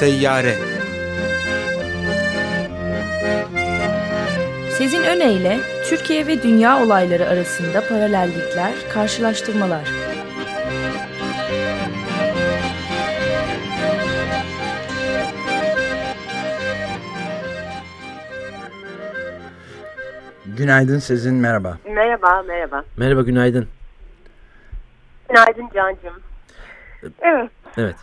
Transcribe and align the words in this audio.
Seyyare 0.00 0.54
Sezin 4.70 5.02
Öne 5.02 5.60
Türkiye 5.88 6.26
ve 6.26 6.42
dünya 6.42 6.82
olayları 6.82 7.26
arasında 7.28 7.88
paralellikler, 7.88 8.72
karşılaştırmalar. 8.92 9.88
Günaydın 20.46 20.98
Sezin, 20.98 21.34
merhaba. 21.34 21.78
Merhaba, 21.84 22.42
merhaba. 22.42 22.84
Merhaba, 22.96 23.22
günaydın. 23.22 23.68
Günaydın 25.28 25.68
Can'cığım. 25.74 26.20
Evet. 27.22 27.50
Evet. 27.76 27.96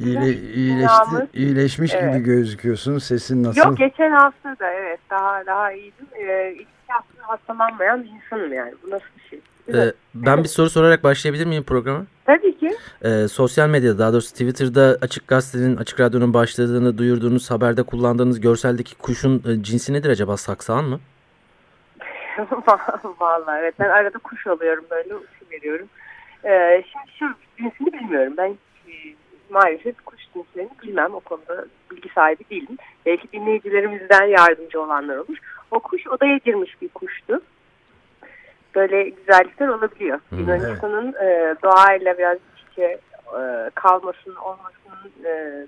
İyile, 0.00 0.32
iyileşti, 0.34 1.28
iyileşmiş 1.34 1.94
evet. 1.94 2.14
gibi 2.14 2.24
gözüküyorsun. 2.24 2.98
Sesin 2.98 3.44
nasıl? 3.44 3.60
Yok 3.60 3.78
geçen 3.78 4.10
hafta 4.10 4.58
da 4.58 4.70
evet 4.72 5.00
daha 5.10 5.46
daha 5.46 5.72
iyiydim. 5.72 6.06
Ee, 6.20 6.52
iki 6.52 6.66
hafta 6.88 7.22
hastalanmayan 7.22 8.04
bir 8.04 8.08
insanım 8.08 8.52
yani. 8.52 8.74
Bu 8.82 8.90
nasıl 8.90 9.06
bir 9.16 9.28
şey? 9.30 9.40
Ee, 9.74 9.92
ben 10.14 10.38
bir 10.38 10.48
soru 10.48 10.70
sorarak 10.70 11.04
başlayabilir 11.04 11.46
miyim 11.46 11.62
programa? 11.62 12.04
Tabii 12.24 12.58
ki. 12.58 12.76
Ee, 13.04 13.28
sosyal 13.28 13.68
medyada 13.68 13.98
daha 13.98 14.12
doğrusu 14.12 14.32
Twitter'da 14.32 14.98
Açık 15.02 15.28
Gazete'nin 15.28 15.76
Açık 15.76 16.00
Radyo'nun 16.00 16.34
başladığını 16.34 16.98
duyurduğunuz 16.98 17.50
haberde 17.50 17.82
kullandığınız 17.82 18.40
görseldeki 18.40 18.98
kuşun 18.98 19.42
e, 19.46 19.62
cinsi 19.62 19.92
nedir 19.92 20.10
acaba? 20.10 20.36
Saksan 20.36 20.84
mı? 20.84 21.00
Vallahi 23.20 23.60
evet 23.60 23.74
ben 23.78 23.88
arada 23.88 24.18
kuş 24.18 24.46
alıyorum 24.46 24.84
böyle 24.90 25.14
uçu 25.14 25.50
veriyorum. 25.52 25.86
Ee, 26.44 26.84
şimdi 26.92 27.18
şu 27.18 27.34
cinsini 27.58 27.92
bilmiyorum. 27.92 28.34
Ben 28.36 28.58
maalesef 29.50 30.04
kuş 30.04 30.20
cinslerini 30.34 30.70
bilmem. 30.82 31.14
O 31.14 31.20
konuda 31.20 31.64
bilgi 31.90 32.08
sahibi 32.08 32.44
değilim. 32.50 32.76
Belki 33.06 33.32
dinleyicilerimizden 33.32 34.26
yardımcı 34.26 34.82
olanlar 34.82 35.16
olur. 35.16 35.38
O 35.70 35.80
kuş 35.80 36.06
odaya 36.06 36.36
girmiş 36.36 36.82
bir 36.82 36.88
kuştu. 36.88 37.40
Böyle 38.74 39.08
güzellikler 39.08 39.68
olabiliyor. 39.68 40.20
Hmm, 40.28 40.38
Yunanistan'ın 40.38 41.14
evet. 41.20 41.58
e, 41.58 41.62
doğayla 41.62 42.18
biraz 42.18 42.36
iç 42.36 42.72
içe 42.72 42.98
e, 43.38 43.70
kalmasının 43.74 44.36
olmasının 44.36 45.24
e, 45.24 45.66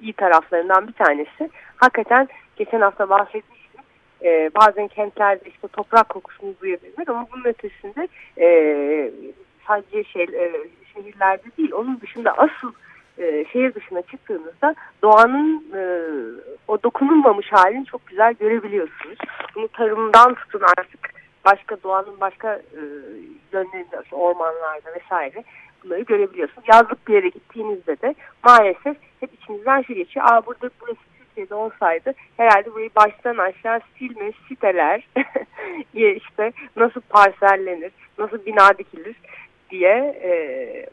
iyi 0.00 0.12
taraflarından 0.12 0.88
bir 0.88 0.92
tanesi. 0.92 1.50
Hakikaten 1.76 2.28
geçen 2.56 2.80
hafta 2.80 3.08
bahsetmiştim. 3.08 3.80
E, 4.24 4.50
bazen 4.54 4.88
kentlerde 4.88 5.48
işte 5.48 5.68
toprak 5.68 6.08
kokusunu 6.08 6.54
duyabilmek 6.60 7.08
ama 7.08 7.26
bunun 7.32 7.44
ötesinde 7.44 8.08
e, 8.38 8.48
sadece 9.66 10.04
şey, 10.04 10.22
e, 10.22 10.52
şehirlerde 10.94 11.44
değil 11.58 11.72
onun 11.72 12.00
dışında 12.00 12.32
asıl 12.32 12.72
e, 13.18 13.44
şehir 13.52 13.74
dışına 13.74 14.02
çıktığınızda 14.02 14.74
doğanın 15.02 15.64
e, 15.74 15.80
o 16.68 16.82
dokunulmamış 16.82 17.52
halini 17.52 17.86
çok 17.86 18.06
güzel 18.06 18.34
görebiliyorsunuz. 18.34 19.18
Bunu 19.54 19.68
tarımdan 19.68 20.34
tutun 20.34 20.62
artık 20.78 21.10
başka 21.44 21.82
doğanın 21.82 22.20
başka 22.20 22.54
e, 22.54 22.80
yönlerinde 23.52 24.02
ormanlarda 24.12 24.94
vesaire 24.94 25.44
bunları 25.84 26.00
görebiliyorsunuz. 26.00 26.68
Yazlık 26.72 27.08
bir 27.08 27.14
yere 27.14 27.28
gittiğinizde 27.28 28.00
de 28.02 28.14
maalesef 28.44 28.96
hep 29.20 29.30
içinizden 29.34 29.82
şu 29.82 29.94
geçiyor. 29.94 30.26
Aa 30.28 30.46
burada 30.46 30.70
burası 30.80 31.00
Türkiye'de 31.18 31.54
olsaydı 31.54 32.14
herhalde 32.36 32.74
burayı 32.74 32.90
baştan 32.96 33.36
aşağı 33.36 33.80
silme, 33.98 34.32
siteler 34.48 35.08
işte 35.94 36.52
nasıl 36.76 37.00
parsellenir, 37.00 37.92
nasıl 38.18 38.46
bina 38.46 38.78
dikilir 38.78 39.16
diye 39.70 39.94
e, 40.22 40.30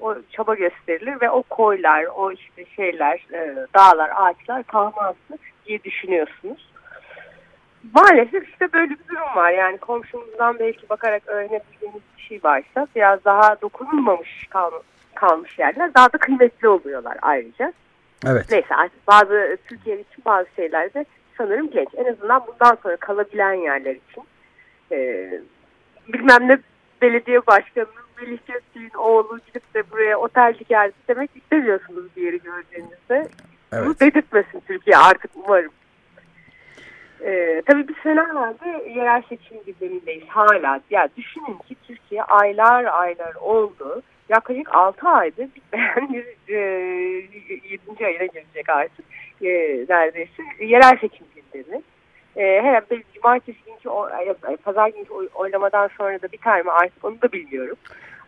o 0.02 0.16
çaba 0.32 0.56
gösterilir 0.56 1.22
ve 1.22 1.30
o 1.30 1.44
koylar, 1.44 2.06
o 2.16 2.32
işte 2.32 2.66
şeyler, 2.76 3.26
e, 3.34 3.56
dağlar, 3.76 4.12
ağaçlar 4.16 4.64
kalmazdı 4.64 5.38
diye 5.66 5.84
düşünüyorsunuz. 5.84 6.74
Maalesef 7.94 8.50
işte 8.50 8.74
böyle 8.74 8.90
bir 8.90 9.08
durum 9.10 9.36
var. 9.36 9.52
Yani 9.52 9.78
komşumuzdan 9.78 10.60
belki 10.60 10.90
bakarak 10.90 11.28
öğrenebildiğimiz 11.28 12.02
bir 12.18 12.22
şey 12.22 12.40
varsa 12.44 12.88
biraz 12.96 13.26
daha 13.26 13.62
dokunulmamış 13.62 14.48
kal 14.50 14.72
kalmış 15.16 15.60
yerler 15.60 15.94
daha 15.94 16.14
da 16.14 16.18
kıymetli 16.18 16.68
oluyorlar 16.68 17.18
ayrıca. 17.22 17.74
Evet. 18.28 18.46
Neyse 18.52 18.76
artık 18.76 19.08
bazı 19.08 19.58
Türkiye 19.70 19.96
için 19.96 20.24
bazı 20.26 20.48
şeylerde 20.56 21.06
sanırım 21.38 21.72
genç. 21.72 21.90
En 21.98 22.06
azından 22.06 22.44
bundan 22.48 22.78
sonra 22.84 22.98
kalabilen 22.98 23.54
yerler 23.54 23.96
için. 23.96 24.24
E, 24.92 25.30
bilmem 26.08 26.48
ne 26.48 26.58
belediye 27.02 27.48
başkanının 27.48 28.03
Melih 28.22 28.40
Gökçe'nin 28.48 28.98
oğlu 28.98 29.40
gidip 29.48 29.74
de 29.74 29.92
buraya 29.92 30.18
otel 30.18 30.54
geldi 30.70 30.94
demek 31.08 31.30
istemiyorsunuz 31.36 32.04
bir 32.16 32.22
yeri 32.22 32.40
gördüğünüzde. 32.40 33.28
Evet. 33.74 33.88
Bu 33.88 34.00
dedirtmesin 34.00 34.60
Türkiye 34.68 34.98
artık 34.98 35.32
umarım. 35.36 35.72
Ee, 37.26 37.62
tabii 37.66 37.88
bir 37.88 37.96
sene 38.04 38.36
vardı 38.36 38.66
yerel 38.96 39.22
seçim 39.30 39.58
gündemindeyiz 39.66 40.28
hala. 40.28 40.82
Ya 40.90 41.10
düşünün 41.18 41.58
ki 41.68 41.76
Türkiye 41.88 42.24
aylar 42.24 42.86
aylar 42.86 43.36
oldu. 43.36 44.02
Yaklaşık 44.30 44.76
6 44.76 45.10
aydır 45.10 45.48
bitmeyen 45.56 46.14
bir 46.14 46.54
e, 46.54 46.60
7. 47.70 48.06
ayına 48.06 48.26
gelecek 48.26 48.70
artık 48.70 49.06
e, 49.42 49.50
neredeyse 49.90 50.44
yerel 50.60 50.98
seçim 51.02 51.26
gündemi. 51.36 51.82
E, 52.36 52.62
herhalde 52.62 53.04
cumartesi 53.14 53.58
günkü, 53.66 53.90
pazar 54.64 54.88
günkü 54.88 55.14
oylamadan 55.36 55.90
sonra 55.98 56.22
da 56.22 56.32
biter 56.32 56.66
mi 56.66 56.72
artık 56.72 57.06
onu 57.06 57.22
da 57.22 57.32
bilmiyorum. 57.32 57.78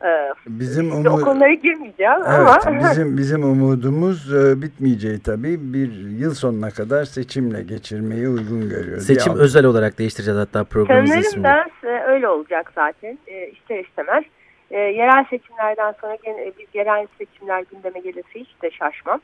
Ee, 0.03 0.33
bizim 0.47 0.91
umud... 0.91 1.05
O 1.05 1.21
konulara 1.21 1.53
girmeyeceğim 1.53 2.21
evet, 2.27 2.67
ama... 2.67 2.79
bizim, 2.91 3.17
bizim 3.17 3.43
umudumuz 3.43 4.33
e, 4.33 4.61
bitmeyeceği 4.61 5.19
tabii. 5.19 5.73
Bir 5.73 5.91
yıl 6.19 6.33
sonuna 6.33 6.69
kadar 6.69 7.05
seçimle 7.05 7.63
geçirmeyi 7.63 8.29
uygun 8.29 8.69
görüyoruz. 8.69 9.05
Seçim 9.05 9.33
ya, 9.33 9.39
özel 9.39 9.65
olarak 9.65 9.99
değiştireceğiz 9.99 10.39
hatta 10.39 10.63
programımızın 10.63 11.19
ismini. 11.19 11.43
Sanırım 11.43 11.69
da 11.83 12.05
öyle 12.07 12.27
olacak 12.27 12.71
zaten 12.75 13.17
e, 13.27 13.47
ister 13.47 13.79
istemez. 13.79 14.23
E, 14.71 14.77
yerel 14.79 15.25
seçimlerden 15.29 15.93
sonra 16.01 16.17
gene, 16.23 16.51
biz 16.59 16.67
yerel 16.73 17.07
seçimler 17.17 17.63
gündeme 17.71 17.99
gelirse 17.99 18.39
hiç 18.39 18.61
de 18.61 18.71
şaşmam. 18.71 19.21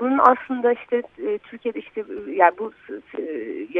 Bunun 0.00 0.18
aslında 0.18 0.72
işte 0.72 1.02
e, 1.26 1.38
Türkiye'de 1.38 1.78
işte 1.78 2.00
e, 2.00 2.32
yani 2.32 2.54
bu 2.58 2.72
e, 3.18 3.22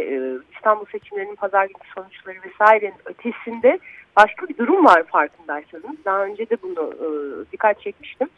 e, 0.00 0.32
İstanbul 0.56 0.87
seçimlerinin 0.87 1.34
pazar 1.34 1.65
günü 1.65 1.93
sonuçları 1.94 2.37
vesairenin 2.47 3.00
ötesinde 3.04 3.78
başka 4.16 4.49
bir 4.49 4.56
durum 4.56 4.84
var 4.84 5.03
farkındaysanız. 5.03 6.05
Daha 6.05 6.25
önce 6.25 6.50
de 6.50 6.56
bunu 6.62 6.94
e, 6.94 7.09
dikkat 7.53 7.81
çekmiştim. 7.81 8.28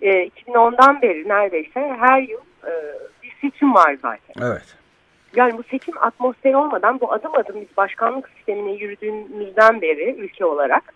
E, 0.00 0.28
2010'dan 0.28 1.02
beri 1.02 1.28
neredeyse 1.28 1.96
her 2.00 2.22
yıl 2.22 2.40
e, 2.66 2.72
bir 3.22 3.36
seçim 3.40 3.74
var 3.74 3.96
zaten. 4.02 4.34
Evet. 4.42 4.76
Yani 5.36 5.58
bu 5.58 5.62
seçim 5.62 5.98
atmosferi 5.98 6.56
olmadan 6.56 7.00
bu 7.00 7.12
adım 7.12 7.34
adım 7.34 7.60
biz 7.60 7.76
başkanlık 7.76 8.28
sistemine 8.28 8.72
yürüdüğümüzden 8.72 9.82
beri 9.82 10.14
ülke 10.18 10.44
olarak 10.44 10.94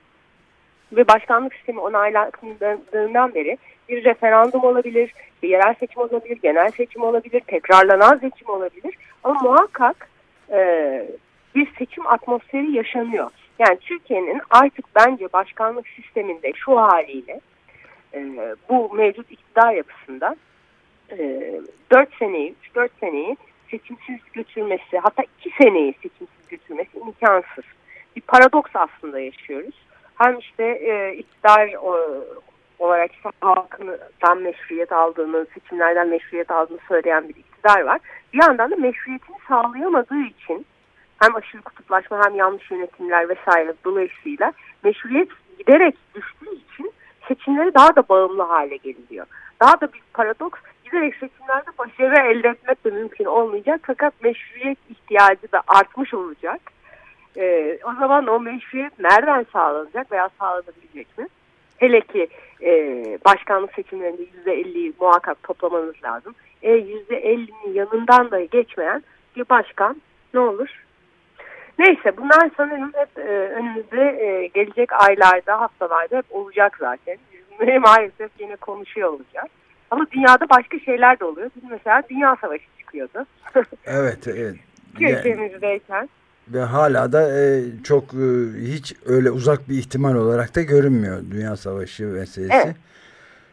ve 0.93 1.09
başkanlık 1.09 1.55
sistemi 1.55 1.81
onaylandığından 1.81 3.35
beri 3.35 3.59
bir 3.89 4.05
referandum 4.05 4.65
olabilir, 4.65 5.13
bir 5.43 5.49
yerel 5.49 5.75
seçim 5.75 6.03
olabilir, 6.03 6.39
genel 6.43 6.71
seçim 6.71 7.03
olabilir, 7.03 7.41
tekrarlanan 7.41 8.19
seçim 8.19 8.49
olabilir. 8.49 8.95
Ama 9.25 9.41
muhakkak 9.41 10.09
e, 10.51 10.59
bir 11.55 11.69
seçim 11.79 12.07
atmosferi 12.07 12.73
yaşanıyor. 12.73 13.31
Yani 13.59 13.79
Türkiye'nin 13.79 14.41
artık 14.51 14.85
bence 14.95 15.33
başkanlık 15.33 15.89
sisteminde 15.89 16.53
şu 16.53 16.81
haliyle 16.81 17.41
e, 18.15 18.27
bu 18.69 18.95
mevcut 18.95 19.31
iktidar 19.31 19.73
yapısında 19.73 20.37
e, 21.11 21.53
4 21.93 22.15
seneyi, 22.19 22.55
3-4 22.75 22.89
seneyi 23.01 23.37
seçimsiz 23.71 24.19
götürmesi, 24.33 24.99
hatta 24.99 25.23
2 25.41 25.51
seneyi 25.63 25.95
seçimsiz 26.03 26.49
götürmesi 26.49 26.99
imkansız. 26.99 27.65
Bir 28.17 28.21
paradoks 28.21 28.71
aslında 28.75 29.21
yaşıyoruz. 29.21 29.75
Hem 30.23 30.39
işte 30.39 30.65
e, 30.65 31.15
iktidar 31.15 31.75
o, 31.83 31.97
olarak 32.79 33.13
işte 33.13 33.31
halkından 33.41 34.43
meşruiyet 34.43 34.93
aldığını, 34.93 35.47
seçimlerden 35.55 36.09
meşruiyet 36.09 36.51
aldığını 36.51 36.79
söyleyen 36.89 37.29
bir 37.29 37.35
iktidar 37.35 37.81
var. 37.81 38.01
Bir 38.33 38.43
yandan 38.43 38.71
da 38.71 38.77
meşruiyetini 38.77 39.37
sağlayamadığı 39.49 40.21
için 40.21 40.67
hem 41.19 41.37
aşırı 41.37 41.63
kutuplaşma 41.63 42.25
hem 42.25 42.35
yanlış 42.35 42.71
yönetimler 42.71 43.29
vesaire 43.29 43.75
dolayısıyla 43.85 44.53
meşruiyet 44.85 45.29
giderek 45.59 45.97
düştüğü 46.15 46.55
için 46.55 46.93
seçimleri 47.29 47.75
daha 47.75 47.97
da 47.97 48.09
bağımlı 48.09 48.43
hale 48.43 48.77
geliniyor. 48.77 49.27
Daha 49.61 49.81
da 49.81 49.93
bir 49.93 50.03
paradoks 50.15 50.61
giderek 50.85 51.15
seçimlerde 51.15 51.71
başarı 51.79 52.31
elde 52.31 52.49
etmek 52.49 52.85
de 52.85 52.91
mümkün 52.91 53.25
olmayacak 53.25 53.81
fakat 53.83 54.23
meşruiyet 54.23 54.79
ihtiyacı 54.91 55.53
da 55.53 55.63
artmış 55.67 56.15
olacak. 56.15 56.61
Ee, 57.37 57.79
o 57.85 57.95
zaman 58.01 58.27
o 58.27 58.41
meşruiyet 58.41 58.99
nereden 58.99 59.47
sağlanacak 59.53 60.13
veya 60.13 60.29
sağlanabilecek 60.39 61.19
mi? 61.19 61.27
Hele 61.77 62.01
ki 62.01 62.29
e, 62.63 62.73
başkanlık 63.25 63.75
seçimlerinde 63.75 64.23
%50'yi 64.47 64.93
muhakkak 65.01 65.43
toplamanız 65.43 65.95
lazım. 66.05 66.35
E, 66.63 66.79
%50'nin 66.79 67.75
yanından 67.75 68.31
da 68.31 68.41
geçmeyen 68.41 69.03
bir 69.37 69.49
başkan 69.49 69.97
ne 70.35 70.41
olur? 70.41 70.69
Neyse 71.79 72.17
bunlar 72.17 72.51
sanırım 72.57 72.93
hep 72.95 73.19
e, 73.19 73.29
önümüzde 73.31 74.03
e, 74.03 74.47
gelecek 74.47 74.93
aylarda, 74.93 75.61
haftalarda 75.61 76.17
hep 76.17 76.25
olacak 76.31 76.77
zaten. 76.81 77.17
Biz 77.61 77.69
maalesef 77.83 78.31
yine 78.39 78.57
konuşuyor 78.57 79.09
olacağız. 79.09 79.49
Ama 79.91 80.07
dünyada 80.13 80.49
başka 80.51 80.79
şeyler 80.79 81.21
de 81.21 81.25
oluyor. 81.25 81.51
Bizim 81.57 81.71
mesela 81.71 82.03
Dünya 82.11 82.37
Savaşı 82.41 82.65
çıkıyordu. 82.79 83.27
evet, 83.87 84.29
evet. 84.29 84.57
Ülkemizdeyken. 85.01 86.09
Ve 86.49 86.61
hala 86.61 87.13
da 87.13 87.41
e, 87.41 87.63
çok 87.85 88.05
e, 88.05 88.27
hiç 88.61 88.95
öyle 89.07 89.31
uzak 89.31 89.69
bir 89.69 89.79
ihtimal 89.79 90.15
olarak 90.15 90.57
da 90.57 90.63
görünmüyor 90.63 91.23
Dünya 91.31 91.57
Savaşı 91.57 92.07
meselesi. 92.07 92.55
Evet. 92.55 92.77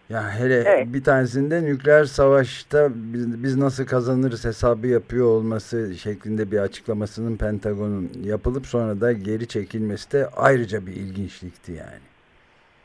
Ya 0.10 0.32
hele 0.40 0.56
evet. 0.56 0.88
bir 0.94 1.04
tanesinde 1.04 1.64
nükleer 1.64 2.04
savaşta 2.04 2.90
biz, 2.94 3.44
biz 3.44 3.58
nasıl 3.58 3.86
kazanırız 3.86 4.46
hesabı 4.46 4.88
yapıyor 4.88 5.26
olması 5.26 5.96
şeklinde 5.96 6.52
bir 6.52 6.60
açıklamasının 6.60 7.38
Pentagon'un 7.38 8.12
yapılıp 8.24 8.66
sonra 8.66 9.02
da 9.02 9.12
geri 9.12 9.48
çekilmesi 9.48 10.12
de 10.12 10.28
ayrıca 10.38 10.86
bir 10.86 10.92
ilginçlikti 10.92 11.72
yani. 11.72 12.02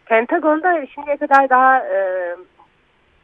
Pentagon'da 0.06 0.86
şimdiye 0.86 1.16
kadar 1.16 1.50
daha 1.50 1.78
e, 1.78 2.36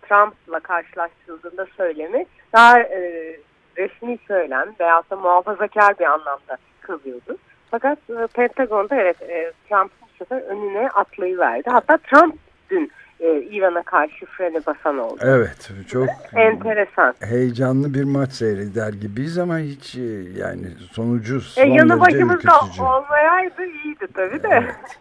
Trump'la 0.09 0.61
karşılaştırıldığında 0.61 1.67
söylemi 1.77 2.27
daha 2.53 2.81
e, 2.81 3.37
resmi 3.77 4.19
söylem 4.29 4.75
veya 4.81 5.03
da 5.11 5.17
muhafazakar 5.17 5.99
bir 5.99 6.05
anlamda 6.05 6.57
kalıyordu. 6.91 7.37
Fakat 7.71 7.99
e, 8.11 8.27
Pentagon'da 8.27 8.97
evet 8.97 9.23
e, 9.23 9.53
Trump'ın 9.69 10.09
sefer 10.19 10.41
önüne 10.41 10.89
atlayıverdi. 10.89 11.71
Hatta 11.71 11.97
Trump 11.97 12.35
dün 12.71 12.93
e, 13.21 13.43
İran'a 13.43 13.83
karşı 13.83 14.27
freni 14.27 14.67
basan 14.67 14.99
oldu. 14.99 15.21
Evet 15.23 15.71
çok 15.89 16.09
enteresan. 16.37 17.15
Heyecanlı 17.21 17.95
bir 17.95 18.05
maç 18.05 18.33
seyreder 18.33 18.93
gibiyiz 18.93 19.39
ama 19.39 19.59
hiç 19.59 19.95
e, 19.95 20.01
yani 20.37 20.67
sonucu 20.93 21.41
son 21.41 21.63
e, 21.63 21.75
yanı 21.75 22.01
başımızda 22.01 22.53
olmayaydı 22.81 23.67
iyiydi 23.67 24.07
tabii 24.15 24.43
de. 24.43 24.49
Evet. 24.53 24.99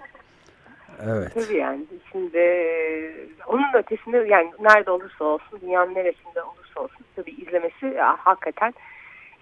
Evet. 1.08 1.32
Tabii 1.34 1.58
yani 1.58 1.86
şimdi 2.12 2.68
onun 3.48 3.74
ötesinde 3.74 4.18
yani 4.18 4.52
nerede 4.60 4.92
olursa 4.92 5.24
olsun 5.26 5.60
dünyanın 5.62 5.96
neresinde 5.96 6.42
olursa 6.44 6.80
olsun 6.82 7.06
tabii 7.16 7.32
izlemesi 7.32 7.86
ya, 7.86 8.16
hakikaten 8.20 8.74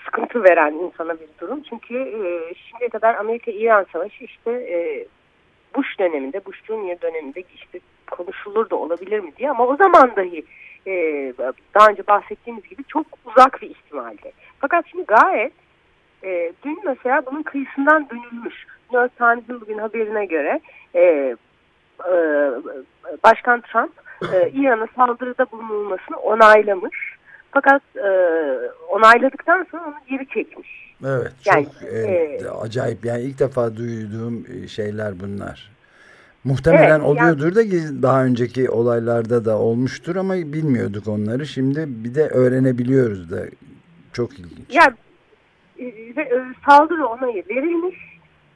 sıkıntı 0.08 0.44
veren 0.44 0.74
insana 0.74 1.14
bir 1.14 1.28
durum. 1.42 1.64
Çünkü 1.70 1.96
e, 1.98 2.54
şimdiye 2.54 2.90
kadar 2.90 3.16
Amerika-İran 3.16 3.86
savaşı 3.94 4.24
işte 4.24 4.52
e, 4.52 5.06
Bush 5.76 6.00
döneminde, 6.00 6.46
Bush 6.46 6.64
Junior 6.64 7.02
döneminde 7.02 7.44
işte 7.56 7.80
konuşulur 8.12 8.70
da 8.70 8.76
olabilir 8.76 9.20
mi 9.20 9.32
diye 9.38 9.50
ama 9.50 9.68
o 9.68 9.76
zaman 9.76 10.16
dahi 10.16 10.44
e, 10.88 10.94
daha 11.76 11.90
önce 11.90 12.08
bahsettiğimiz 12.08 12.64
gibi 12.64 12.84
çok 12.84 13.06
uzak 13.26 13.62
bir 13.62 13.70
ihtimaldi. 13.70 14.32
Fakat 14.60 14.86
şimdi 14.92 15.04
gayet 15.04 15.54
e, 16.24 16.54
dün 16.64 16.80
mesela 16.86 17.26
bunun 17.26 17.44
kıyısından 17.44 18.10
dönülmüş. 18.10 18.66
New 18.92 18.98
York 18.98 19.18
Times'ın 19.18 19.62
bugün 19.62 19.78
haberine 19.78 20.26
göre 20.26 20.60
e, 20.96 21.02
e, 22.10 22.16
Başkan 23.24 23.62
Trump 23.62 23.92
e, 24.34 24.50
İran'a 24.50 24.88
saldırıda 24.96 25.52
bulunulmasını 25.52 26.18
onaylamış. 26.18 27.17
Fakat 27.52 27.82
e, 27.96 28.10
onayladıktan 28.90 29.68
sonra 29.72 29.84
onu 29.88 29.96
geri 30.10 30.28
çekmiş. 30.28 30.88
Evet 31.06 31.34
yani, 31.46 31.66
çok 31.66 31.84
e, 31.84 31.98
e, 31.98 32.48
acayip 32.48 33.06
yani 33.06 33.22
ilk 33.22 33.40
defa 33.40 33.76
duyduğum 33.76 34.46
e, 34.54 34.68
şeyler 34.68 35.20
bunlar. 35.20 35.72
Muhtemelen 36.44 37.00
evet, 37.00 37.10
oluyordur 37.10 37.56
yani, 37.56 38.00
da 38.00 38.04
daha 38.04 38.26
önceki 38.26 38.70
olaylarda 38.70 39.46
da 39.46 39.58
olmuştur 39.58 40.16
ama 40.16 40.34
bilmiyorduk 40.34 41.08
onları. 41.08 41.46
Şimdi 41.46 41.86
bir 41.88 42.16
de 42.16 42.28
öğrenebiliyoruz 42.28 43.32
da 43.32 43.40
çok 44.14 44.40
ilginç. 44.40 44.76
Ya 44.76 44.94
e, 45.80 45.86
e, 45.86 46.44
saldırı 46.66 47.08
onayı 47.08 47.44
verilmiş 47.50 47.96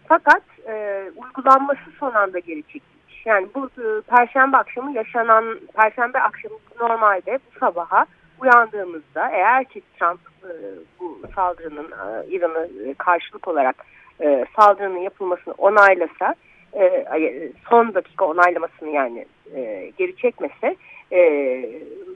fakat 0.07 0.43
e, 0.67 1.03
uygulanması 1.15 1.91
son 1.99 2.11
anda 2.11 2.39
geri 2.39 2.63
çekilmiş. 2.63 3.25
Yani 3.25 3.47
bu 3.55 3.65
e, 3.65 4.01
perşembe 4.01 4.57
akşamı 4.57 4.91
yaşanan 4.91 5.59
perşembe 5.75 6.19
akşamı 6.19 6.55
normalde 6.79 7.39
bu 7.45 7.59
sabaha 7.59 8.05
uyandığımızda 8.41 9.29
eğer 9.29 9.65
ki 9.65 9.81
Trump 9.99 10.19
e, 10.43 10.51
bu 10.99 11.21
saldırının 11.35 11.91
e, 11.91 12.27
İran'a 12.27 12.93
karşılık 12.97 13.47
olarak 13.47 13.85
e, 14.21 14.45
saldırının 14.55 14.99
yapılmasını 14.99 15.53
onaylasa 15.53 16.35
e, 16.73 17.51
son 17.69 17.93
dakika 17.93 18.25
onaylamasını 18.25 18.89
yani 18.89 19.25
e, 19.55 19.91
geri 19.97 20.15
çekmese 20.15 20.75
e, 21.11 21.19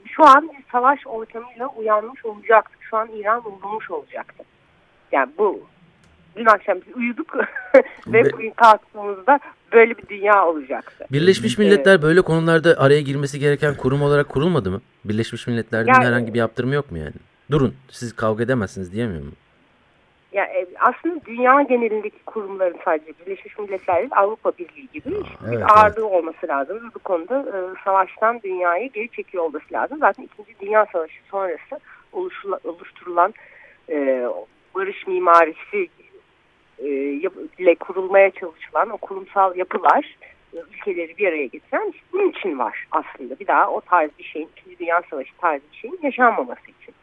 şu 0.04 0.24
an 0.24 0.48
bir 0.48 0.64
savaş 0.72 1.06
ortamıyla 1.06 1.68
uyanmış 1.68 2.24
olacaktı. 2.24 2.78
Şu 2.80 2.96
an 2.96 3.08
İran 3.08 3.44
vurulmuş 3.44 3.90
olacaktı. 3.90 4.44
Yani 5.12 5.30
bu 5.38 5.60
dün 6.36 6.46
akşam 6.46 6.78
biz 6.86 6.96
uyuduk 6.96 7.34
ve 8.06 8.32
bugün 8.32 8.50
kalktığımızda 8.50 9.40
böyle 9.72 9.98
bir 9.98 10.08
dünya 10.08 10.46
olacaktı. 10.46 11.06
Birleşmiş 11.12 11.58
Milletler 11.58 11.92
evet. 11.92 12.02
böyle 12.02 12.22
konularda 12.22 12.74
araya 12.78 13.00
girmesi 13.00 13.38
gereken 13.38 13.74
kurum 13.74 14.02
olarak 14.02 14.28
kurulmadı 14.28 14.70
mı? 14.70 14.80
Birleşmiş 15.04 15.46
Milletler'den 15.46 15.92
yani, 15.92 16.06
herhangi 16.06 16.34
bir 16.34 16.38
yaptırımı 16.38 16.74
yok 16.74 16.90
mu 16.90 16.98
yani? 16.98 17.14
Durun 17.50 17.74
siz 17.90 18.16
kavga 18.16 18.44
edemezsiniz 18.44 18.92
diyemiyor 18.92 19.22
mu? 19.22 19.30
Ya 20.32 20.44
e, 20.44 20.66
aslında 20.80 21.24
dünya 21.26 21.62
genelindeki 21.62 22.22
kurumların 22.26 22.76
sadece 22.84 23.12
Birleşmiş 23.20 23.58
Milletler 23.58 23.96
değil 23.96 24.10
Avrupa 24.16 24.52
Birliği 24.58 24.88
gibi 24.92 25.08
evet, 25.46 25.52
bir 25.52 25.78
ağırlığı 25.78 26.00
evet. 26.00 26.12
olması 26.12 26.48
lazım. 26.48 26.90
Bu 26.94 26.98
konuda 26.98 27.38
e, 27.38 27.84
savaştan 27.84 28.40
dünyayı 28.42 28.92
geri 28.92 29.08
çekiyor 29.08 29.44
olması 29.44 29.72
lazım. 29.72 29.98
Zaten 29.98 30.22
İkinci 30.22 30.60
Dünya 30.60 30.86
Savaşı 30.92 31.20
sonrası 31.30 31.80
oluşturulan 32.64 33.34
e, 33.88 34.26
barış 34.74 35.06
mimarisi 35.06 35.88
ile 36.78 37.74
kurulmaya 37.74 38.30
çalışılan 38.30 38.90
o 38.90 38.96
kurumsal 38.96 39.56
yapılar 39.56 40.16
e, 40.54 40.58
ülkeleri 40.74 41.18
bir 41.18 41.28
araya 41.28 41.46
getiren 41.46 41.92
bunun 42.12 42.30
için 42.30 42.58
var 42.58 42.86
aslında. 42.90 43.38
Bir 43.38 43.46
daha 43.46 43.70
o 43.70 43.80
tarz 43.80 44.10
bir 44.18 44.24
şeyin, 44.24 44.48
İkinci 44.56 44.78
Dünya 44.78 45.02
Savaşı 45.10 45.36
tarzı 45.36 45.62
bir 45.72 45.76
şeyin 45.76 45.98
yaşanmaması 46.02 46.62
için. 46.62 46.94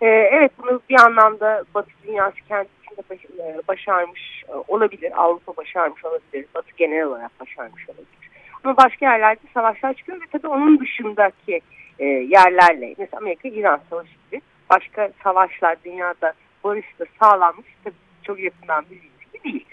E, 0.00 0.06
evet 0.06 0.52
bunu 0.58 0.80
bir 0.90 1.00
anlamda 1.00 1.64
Batı 1.74 1.90
dünyası 2.06 2.36
kendi 2.48 2.68
içinde 2.82 3.02
baş, 3.10 3.24
e, 3.24 3.60
başarmış 3.68 4.44
e, 4.48 4.52
olabilir. 4.68 5.12
Avrupa 5.22 5.56
başarmış 5.56 6.04
olabilir. 6.04 6.46
Batı 6.54 6.70
genel 6.76 7.04
olarak 7.04 7.40
başarmış 7.40 7.88
olabilir. 7.88 8.30
Ama 8.64 8.76
başka 8.76 9.06
yerlerde 9.06 9.40
savaşlar 9.54 9.94
çıkıyor 9.94 10.20
ve 10.20 10.24
tabii 10.32 10.48
onun 10.48 10.80
dışındaki 10.80 11.60
e, 11.98 12.04
yerlerle 12.04 12.94
mesela 12.98 13.18
Amerika 13.18 13.48
İran 13.48 13.80
Savaşı 13.90 14.10
gibi 14.30 14.42
başka 14.70 15.10
savaşlar 15.24 15.76
dünyada 15.84 16.32
barışta 16.64 17.04
sağlanmış 17.20 17.66
tabii 17.84 18.03
çok 18.24 18.40
yakından 18.40 18.84
bildiğimiz 18.84 19.32
gibi 19.32 19.44
değil. 19.44 19.66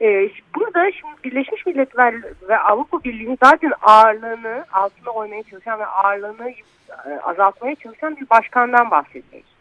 Ee, 0.00 0.30
burada 0.54 0.92
şimdi 0.92 1.14
Birleşmiş 1.24 1.66
Milletler 1.66 2.14
ve 2.48 2.58
Avrupa 2.58 3.04
Birliği'nin 3.04 3.38
zaten 3.42 3.72
ağırlığını 3.82 4.64
altına 4.72 5.10
oynamaya 5.10 5.42
çalışan 5.42 5.80
ve 5.80 5.86
ağırlığını 5.86 6.50
e, 7.06 7.20
azaltmaya 7.22 7.74
çalışan 7.74 8.16
bir 8.16 8.30
başkandan 8.30 8.90
bahsediyoruz 8.90 9.54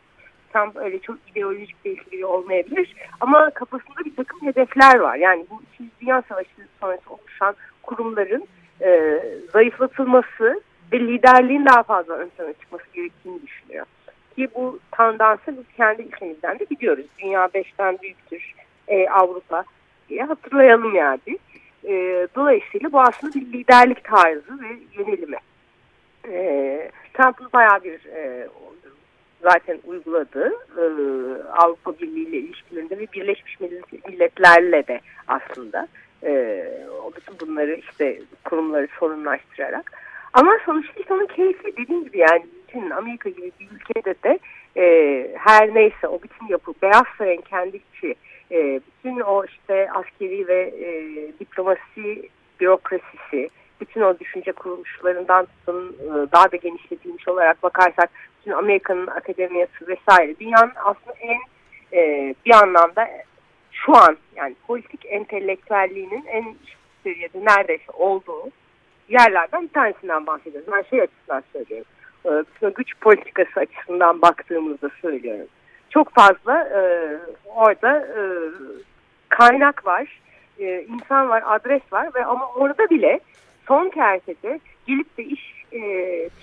tam 0.54 0.72
öyle 0.76 1.00
çok 1.00 1.18
ideolojik 1.32 1.86
bir 1.86 2.02
biri 2.12 2.26
olmayabilir. 2.26 2.96
Ama 3.22 3.50
kafasında 3.50 4.06
bir 4.06 4.16
takım 4.16 4.42
hedefler 4.42 5.00
var. 5.00 5.16
Yani 5.16 5.46
bu 5.50 5.62
İkinci 5.74 5.92
Dünya 6.02 6.24
Savaşı 6.30 6.50
sonrası 6.80 7.10
oluşan 7.10 7.56
kurumların 7.84 8.48
e, 8.82 9.20
zayıflatılması 9.54 10.62
ve 10.94 11.00
liderliğin 11.00 11.66
daha 11.66 11.84
fazla 11.84 12.14
ön 12.14 12.30
plana 12.30 12.54
çıkması 12.54 12.86
gerektiğini 12.94 13.42
düşünüyor. 13.42 13.86
Ki 14.36 14.48
bu 14.56 14.80
tandansı 14.92 15.58
biz 15.58 15.76
kendi 15.78 16.02
ülkemizden 16.02 16.60
de 16.60 16.66
biliyoruz. 16.70 17.06
Dünya 17.20 17.50
beşten 17.54 17.98
büyüktür 18.02 18.54
e, 18.88 19.10
Avrupa 19.10 19.64
diye 20.10 20.24
hatırlayalım 20.24 20.96
yani. 20.96 21.40
E, 21.84 22.28
dolayısıyla 22.36 22.92
bu 22.92 23.02
aslında 23.02 23.34
bir 23.34 23.42
liderlik 23.42 24.04
tarzı 24.04 24.60
ve 24.62 24.68
yönelimi. 24.94 25.38
E, 26.28 26.92
Trump'ın 27.14 27.50
bayağı 27.54 27.84
bir 27.84 28.06
e, 28.06 28.48
zaten 29.42 29.80
uyguladığı 29.86 30.54
e, 30.78 30.84
Avrupa 31.52 32.00
Birliği 32.00 32.28
ile 32.28 32.38
ilişkilerinde 32.38 32.98
ve 32.98 33.08
Birleşmiş 33.14 33.60
Milletler'le 34.08 34.88
de 34.88 35.02
aslında 35.28 35.88
e, 36.24 36.66
bütün 37.16 37.40
bunları 37.40 37.74
işte 37.76 38.22
kurumları 38.46 38.88
sorunlaştırarak 39.00 39.92
ama 40.34 40.52
sonuçta 40.66 41.14
onun 41.14 41.26
keyfi 41.26 41.78
dediğim 41.78 42.04
gibi 42.04 42.18
yani 42.18 42.46
bütün 42.74 42.90
Amerika 42.90 43.30
gibi 43.30 43.52
bir 43.60 43.68
ülkede 43.72 44.16
de 44.24 44.40
e, 44.78 44.84
her 45.38 45.76
neyse 45.76 46.08
o 46.08 46.22
bütün 46.24 46.48
yapı 46.48 46.74
Beyaz 46.82 47.04
Saray'ın 47.18 47.42
kendi 47.42 47.78
içi 47.78 48.16
e, 48.52 48.80
bütün 48.88 49.20
o 49.20 49.46
işte 49.46 49.92
askeri 49.92 50.48
ve 50.48 50.62
e, 50.62 50.90
diplomasi 51.40 52.30
bürokrasisi 52.60 53.50
bütün 53.82 54.02
o 54.02 54.20
düşünce 54.20 54.52
kuruluşlarından 54.52 55.46
tutun 55.46 55.98
e, 56.02 56.32
daha 56.32 56.52
da 56.52 56.56
genişletilmiş 56.56 57.28
olarak 57.28 57.64
bakarsak 57.64 58.10
bütün 58.40 58.52
Amerika'nın 58.52 59.08
akademiyası 59.08 59.88
vesaire 59.88 60.40
dünyanın 60.40 60.74
aslında 60.76 61.16
en 61.20 61.40
e, 61.94 62.36
bir 62.46 62.54
anlamda 62.54 63.08
şu 63.72 63.96
an 63.96 64.18
yani 64.36 64.56
politik 64.68 65.06
entelektüelliğinin 65.06 66.26
en 66.26 66.56
seviyede 67.04 67.46
neredeyse 67.46 67.92
olduğu 67.94 68.52
yerlerden 69.10 69.64
bir 69.64 69.74
tanesinden 69.74 70.28
bahsediyoruz. 70.28 70.72
Ben 70.72 70.82
şey 70.82 71.02
açısından 71.02 71.44
söylüyorum. 71.54 71.88
E, 72.26 72.70
güç 72.76 73.00
politikası 73.02 73.60
açısından 73.60 74.22
baktığımızda 74.22 74.90
söylüyorum. 75.02 75.48
Çok 75.90 76.14
fazla 76.14 76.60
e, 76.60 76.82
orada 77.46 78.00
e, 78.00 78.22
kaynak 79.30 79.86
var, 79.86 80.20
e, 80.60 80.82
insan 80.84 81.30
var, 81.30 81.44
adres 81.46 81.82
var 81.92 82.10
ve 82.16 82.26
ama 82.26 82.50
orada 82.52 82.90
bile 82.90 83.20
son 83.68 83.90
kertede 83.90 84.60
gelip 84.88 85.18
de 85.18 85.24
iş 85.24 85.66
e, 85.72 85.80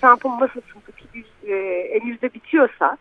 Trump'ın 0.01 0.31
masasındaki 0.31 1.05
bir 1.13 1.25
e, 1.51 1.55
elinizde 1.81 2.33
bitiyorsa 2.33 2.97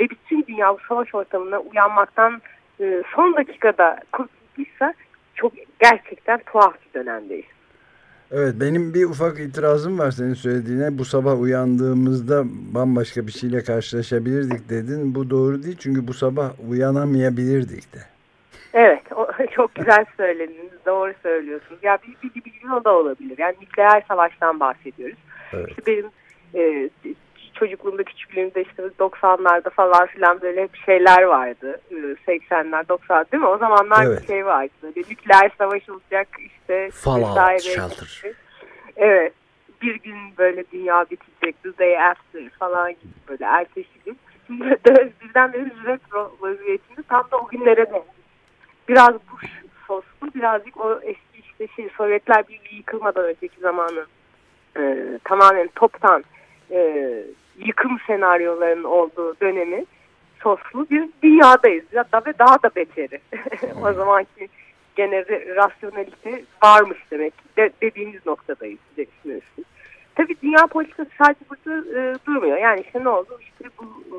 ve 0.00 0.10
bütün 0.10 0.44
dünya 0.48 0.74
bu 0.74 0.78
savaş 0.88 1.14
ortamına 1.14 1.58
uyanmaktan 1.58 2.42
e, 2.80 3.02
son 3.14 3.36
dakikada 3.36 4.00
kurtulduysa 4.12 4.94
çok 5.34 5.52
gerçekten 5.80 6.40
tuhaf 6.46 6.74
bir 6.86 7.00
dönemdeyiz. 7.00 7.44
Evet 8.34 8.54
benim 8.60 8.94
bir 8.94 9.04
ufak 9.04 9.40
itirazım 9.40 9.98
var 9.98 10.10
senin 10.10 10.34
söylediğine. 10.34 10.98
Bu 10.98 11.04
sabah 11.04 11.40
uyandığımızda 11.40 12.44
bambaşka 12.74 13.26
bir 13.26 13.32
şeyle 13.32 13.62
karşılaşabilirdik 13.64 14.68
dedin. 14.70 15.14
Bu 15.14 15.30
doğru 15.30 15.62
değil 15.62 15.76
çünkü 15.80 16.08
bu 16.08 16.14
sabah 16.14 16.50
uyanamayabilirdik 16.68 17.94
de. 17.94 17.98
Evet 18.72 19.02
o, 19.16 19.28
çok 19.50 19.74
güzel 19.74 20.04
söylediniz. 20.16 20.70
Doğru 20.86 21.12
söylüyorsunuz. 21.22 21.80
Ya 21.82 21.98
bir, 22.06 22.30
bir, 22.30 22.44
bir 22.44 22.52
gün 22.60 22.68
o 22.68 22.84
da 22.84 22.94
olabilir. 22.94 23.38
Yani 23.38 23.54
nükleer 23.60 24.04
savaştan 24.08 24.60
bahsediyoruz. 24.60 25.18
Evet. 25.52 25.68
İşte 25.68 25.82
benim 25.86 26.10
e, 26.54 26.90
çocukluğumda 27.54 28.02
küçüklüğümde 28.02 28.62
işte 28.62 28.82
90'larda 28.82 29.70
falan 29.70 30.06
filan 30.06 30.40
böyle 30.40 30.62
hep 30.62 30.76
şeyler 30.86 31.22
vardı. 31.22 31.80
80'ler 32.26 32.88
90 32.88 33.26
değil 33.32 33.42
mi? 33.42 33.48
O 33.48 33.58
zamanlar 33.58 34.06
evet. 34.06 34.22
bir 34.22 34.26
şey 34.26 34.46
vardı. 34.46 34.70
Böyle 34.82 35.00
nükleer 35.00 35.50
savaş 35.58 35.88
olacak 35.88 36.28
işte. 36.46 36.90
Fallout 36.90 37.62
Shelter. 37.62 38.22
Evet. 38.96 39.32
Bir 39.82 39.94
gün 39.94 40.16
böyle 40.38 40.64
dünya 40.72 41.04
bitecek. 41.10 41.62
The 41.62 41.78
day 41.78 42.02
after 42.02 42.48
falan 42.58 42.90
gibi 42.90 43.12
böyle 43.28 43.44
ertesi 43.44 43.88
gün. 44.06 44.18
Şimdi 44.46 44.78
birden 45.24 45.52
beri 45.52 45.70
retro 45.86 46.36
vaziyetinde 46.40 47.02
tam 47.08 47.30
da 47.30 47.38
o 47.38 47.48
günlere 47.48 47.86
döndü. 47.86 48.04
Biraz 48.88 49.14
Bush 49.14 49.50
soslu 49.86 50.34
birazcık 50.34 50.80
o 50.80 51.00
eski 51.02 51.38
işte 51.38 51.66
şey 51.76 51.88
Sovyetler 51.96 52.48
Birliği 52.48 52.76
yıkılmadan 52.76 53.24
önceki 53.24 53.60
zamanın 53.60 54.06
e, 54.76 55.18
tamamen 55.24 55.68
toptan 55.74 56.24
e, 56.70 56.78
yıkım 57.58 57.98
senaryolarının 58.06 58.84
olduğu 58.84 59.40
dönemi 59.40 59.84
soslu 60.42 60.86
bir 60.90 61.08
dünyadayız. 61.22 61.84
Hatta 61.94 62.22
ve 62.26 62.38
daha 62.38 62.62
da 62.62 62.70
beteri. 62.76 63.20
o 63.84 63.92
zamanki 63.92 64.48
gene 64.96 65.24
rasyonelite 65.56 66.42
varmış 66.64 66.98
demek 67.10 67.56
de, 67.56 67.70
dediğimiz 67.82 68.26
noktadayız 68.26 68.78
size 68.88 69.10
düşünürsün. 69.10 69.66
Tabii 70.14 70.36
dünya 70.42 70.66
politikası 70.66 71.10
sadece 71.18 71.40
burada 71.50 72.00
e, 72.00 72.14
durmuyor. 72.26 72.58
Yani 72.58 72.80
işte 72.80 73.04
ne 73.04 73.08
oldu? 73.08 73.38
İşte 73.40 73.64
bu 73.78 73.84
e, 73.84 74.18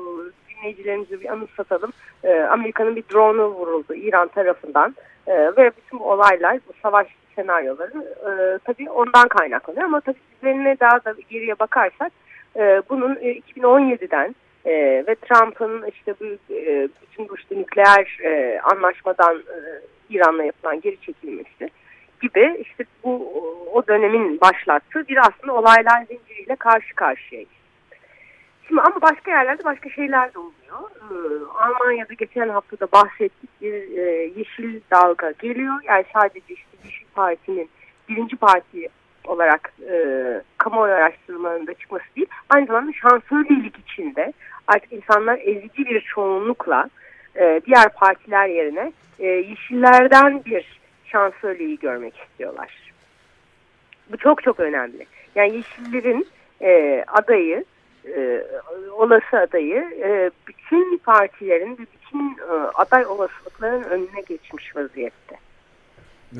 dinleyicilerimizi 0.50 1.20
bir 1.20 1.32
anımsatalım. 1.32 1.92
E, 2.24 2.40
Amerika'nın 2.40 2.96
bir 2.96 3.04
drone'u 3.12 3.46
vuruldu 3.46 3.94
İran 3.94 4.28
tarafından 4.28 4.94
e, 5.26 5.32
ve 5.56 5.70
bütün 5.76 5.98
bu 5.98 6.10
olaylar, 6.10 6.58
bu 6.68 6.72
savaş 6.82 7.06
senaryoları 7.36 8.14
e, 8.26 8.58
tabii 8.64 8.90
ondan 8.90 9.28
kaynaklanıyor. 9.28 9.84
Ama 9.84 10.00
tabii 10.00 10.18
üzerine 10.42 10.76
daha 10.80 11.04
da 11.04 11.14
geriye 11.30 11.58
bakarsak 11.58 12.12
e, 12.56 12.82
bunun 12.90 13.16
e, 13.16 13.38
2017'den 13.38 14.34
e, 14.64 14.72
ve 15.06 15.14
Trump'ın 15.14 15.86
işte 15.86 16.14
bu 16.20 16.24
e, 16.54 16.88
bütün 17.02 17.28
bu 17.28 17.36
işte 17.36 17.58
nükleer 17.58 18.18
e, 18.24 18.60
anlaşmadan 18.60 19.42
İran'la 20.10 20.44
yapılan 20.44 20.80
geri 20.80 21.00
çekilmesi 21.00 21.70
gibi 22.20 22.56
işte 22.60 22.84
bu 23.04 23.32
o 23.72 23.86
dönemin 23.86 24.40
başlattığı 24.40 25.08
bir 25.08 25.16
aslında 25.16 25.54
olaylar 25.54 26.04
zinciriyle 26.04 26.56
karşı 26.56 26.94
karşıyayız. 26.94 27.48
Şimdi 28.68 28.80
ama 28.80 29.02
başka 29.02 29.30
yerlerde 29.30 29.64
başka 29.64 29.90
şeyler 29.90 30.34
de 30.34 30.38
oluyor. 30.38 30.90
Ee, 31.00 31.44
Almanya'da 31.58 32.14
geçen 32.14 32.48
haftada 32.48 32.92
bahsettik 32.92 33.60
bir 33.60 33.74
yeşil 34.36 34.80
dalga 34.90 35.30
geliyor. 35.30 35.74
Yani 35.84 36.04
sadece 36.12 36.54
işte 36.54 36.76
Yeşil 36.84 37.06
Parti'nin 37.14 37.70
birinci 38.08 38.36
parti 38.36 38.88
olarak 39.26 39.72
e, 39.90 39.96
kamuoyu 40.58 40.94
araştırmalarında 40.94 41.74
çıkması 41.74 42.04
değil, 42.16 42.26
aynı 42.48 42.66
zamanda 42.66 42.92
şansölyelik 42.92 43.78
içinde 43.78 44.32
artık 44.66 44.92
insanlar 44.92 45.38
ezici 45.38 45.86
bir 45.86 46.00
çoğunlukla 46.00 46.90
e, 47.36 47.60
diğer 47.66 47.88
partiler 47.88 48.46
yerine 48.46 48.92
e, 49.18 49.26
yeşillerden 49.26 50.44
bir 50.44 50.80
şansölyeyi 51.04 51.78
görmek 51.78 52.16
istiyorlar. 52.16 52.92
Bu 54.12 54.16
çok 54.16 54.42
çok 54.42 54.60
önemli. 54.60 55.06
Yani 55.34 55.56
yeşillerin 55.56 56.26
e, 56.62 57.04
adayı, 57.08 57.64
e, 58.16 58.44
olası 58.92 59.38
adayı 59.38 59.84
e, 60.04 60.30
bütün 60.46 60.98
partilerin 60.98 61.72
ve 61.72 61.86
bütün 61.92 62.38
e, 62.38 62.52
aday 62.74 63.06
olasılıkların 63.06 63.82
önüne 63.82 64.20
geçmiş 64.28 64.76
vaziyette. 64.76 65.36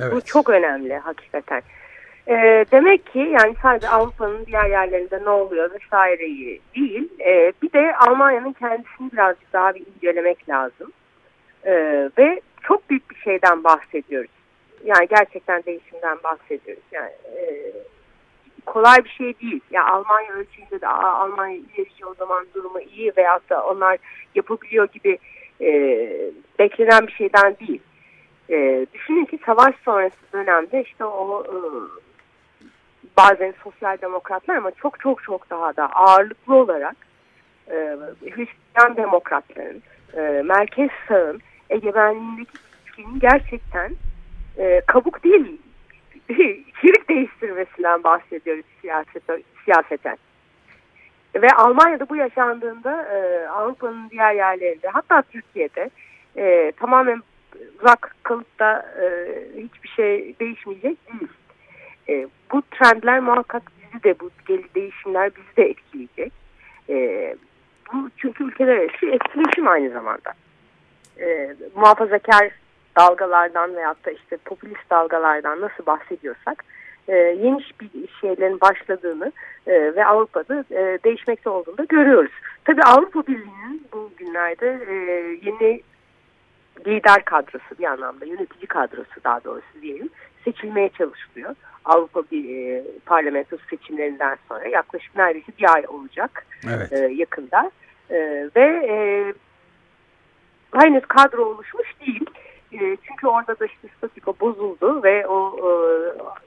Evet. 0.03 0.13
Bu 0.13 0.21
çok 0.21 0.51
önemli 0.51 0.97
hakikaten. 0.97 1.63
E, 2.29 2.65
demek 2.73 3.07
ki 3.07 3.19
yani 3.19 3.55
sadece 3.63 3.89
Avrupa'nın 3.89 4.47
diğer 4.47 4.71
yerlerinde 4.71 5.21
ne 5.25 5.31
oluyor 5.31 5.71
vesaireyi 5.71 6.61
değil. 6.77 7.09
E, 7.21 7.53
bir 7.63 7.73
de 7.73 7.97
Almanya'nın 7.97 8.53
kendisini 8.53 9.13
birazcık 9.13 9.53
daha 9.53 9.75
bir 9.75 9.83
incelemek 9.97 10.49
lazım. 10.49 10.93
E, 11.65 11.73
ve 12.19 12.41
çok 12.63 12.91
büyük 12.91 13.11
bir 13.11 13.17
şeyden 13.17 13.65
bahsediyoruz. 13.65 14.31
Yani 14.85 15.09
gerçekten 15.09 15.63
değişimden 15.65 16.19
bahsediyoruz. 16.25 16.83
Yani 16.93 17.11
e, 17.37 17.73
kolay 18.67 19.05
bir 19.05 19.09
şey 19.09 19.41
değil. 19.41 19.61
Ya 19.71 19.81
yani 19.81 19.91
Almanya 19.91 20.33
ölçüğünde 20.33 20.81
de 20.81 20.89
Almanya 20.89 21.57
ilerici 21.57 22.07
o 22.07 22.15
zaman 22.15 22.47
durumu 22.55 22.81
iyi 22.81 23.13
veyahut 23.17 23.51
da 23.51 23.67
onlar 23.67 23.99
yapabiliyor 24.35 24.89
gibi 24.89 25.19
e, 25.61 25.71
beklenen 26.59 27.07
bir 27.07 27.13
şeyden 27.13 27.57
değil. 27.61 27.81
E, 28.51 28.87
düşünün 28.95 29.25
ki 29.25 29.39
savaş 29.47 29.75
sonrası 29.85 30.17
dönemde 30.33 30.83
işte 30.83 31.05
o 31.05 31.45
e, 31.45 31.57
bazen 33.17 33.55
sosyal 33.65 34.01
demokratlar 34.01 34.57
ama 34.57 34.71
çok 34.71 35.01
çok 35.01 35.23
çok 35.23 35.51
daha 35.51 35.77
da 35.77 35.93
ağırlıklı 35.93 36.55
olarak 36.55 36.97
e, 37.71 37.97
Hristiyan 38.21 38.97
demokratların, 38.97 39.83
e, 40.17 40.43
merkez 40.45 40.91
sağın 41.09 41.41
egemenliğindeki 41.71 42.59
ülkenin 42.87 43.21
gerçekten 43.21 43.93
e, 44.59 44.81
kabuk 44.87 45.25
değil, 45.25 45.61
içerik 46.29 47.09
değiştirmesinden 47.09 48.05
bahsediyoruz 48.05 48.65
siyaset, 48.81 49.23
siyaseten. 49.65 50.17
Ve 51.35 51.49
Almanya'da 51.57 52.09
bu 52.09 52.17
yaşandığında 52.17 53.03
e, 53.03 53.49
Avrupa'nın 53.49 54.11
diğer 54.11 54.35
yerlerinde 54.35 54.89
hatta 54.89 55.23
Türkiye'de 55.23 55.91
e, 56.37 56.73
tamamen 56.73 57.23
uzak 57.81 58.17
kalıp 58.23 58.59
da 58.59 58.87
e, 59.03 59.07
hiçbir 59.57 59.89
şey 59.89 60.39
değişmeyecek 60.41 60.99
değil. 61.13 61.29
E, 62.09 62.27
bu 62.53 62.63
trendler 62.71 63.21
muhakkak 63.21 63.63
bizi 63.79 64.05
de 64.05 64.21
bu 64.21 64.31
değişimler 64.75 65.31
bizi 65.37 65.57
de 65.57 65.71
etkileyecek. 65.71 66.33
E, 66.89 67.37
bu 67.93 68.11
çünkü 68.17 68.45
ülkeler 68.45 68.77
arası 68.77 69.07
etkileşim 69.07 69.69
aynı 69.69 69.91
zamanda. 69.91 70.33
E, 71.21 71.55
muhafazakar 71.75 72.51
dalgalardan 72.99 73.77
veyahut 73.77 74.07
da 74.07 74.11
işte 74.11 74.37
popülist 74.37 74.91
dalgalardan 74.91 75.61
nasıl 75.61 75.87
bahsediyorsak 75.87 76.65
e, 77.09 77.17
yeni 77.17 77.59
bir 77.81 78.09
şeylerin 78.21 78.61
başladığını 78.61 79.33
e, 79.67 79.73
ve 79.73 80.07
Avrupa'da 80.07 80.65
e, 80.71 80.99
değişmekte 81.05 81.51
olduğunu 81.51 81.79
da 81.79 81.85
görüyoruz. 81.85 82.33
Tabii 82.65 82.83
Avrupa 82.83 83.27
Birliği'nin 83.27 83.87
bu 83.93 84.11
günlerde 84.17 84.79
e, 84.89 84.95
yeni 85.43 85.83
lider 86.87 87.25
kadrosu 87.25 87.79
bir 87.79 87.85
anlamda 87.85 88.25
yönetici 88.25 88.67
kadrosu 88.67 89.25
daha 89.25 89.45
doğrusu 89.45 89.83
diyelim 89.83 90.11
seçilmeye 90.45 90.89
çalışılıyor. 90.89 91.55
Avrupa 91.85 92.23
bir 92.33 92.59
e, 92.59 92.85
parlamentosu 93.07 93.63
seçimlerinden 93.71 94.37
sonra 94.49 94.69
yaklaşık 94.69 95.17
neredeyse 95.17 95.53
bir 95.59 95.75
ay 95.75 95.85
olacak 95.89 96.47
evet. 96.69 96.93
e, 96.93 96.99
yakında. 96.99 97.71
E, 98.11 98.17
ve 98.57 98.87
e, 98.89 98.97
henüz 100.75 101.07
kadro 101.07 101.45
oluşmuş 101.45 101.89
değil. 102.07 102.27
E, 102.73 102.97
çünkü 103.03 103.27
orada 103.27 103.59
da 103.59 103.67
işte 103.67 103.89
statiko 103.99 104.35
bozuldu 104.41 105.03
ve 105.03 105.27
o 105.27 105.57
e, 105.59 105.69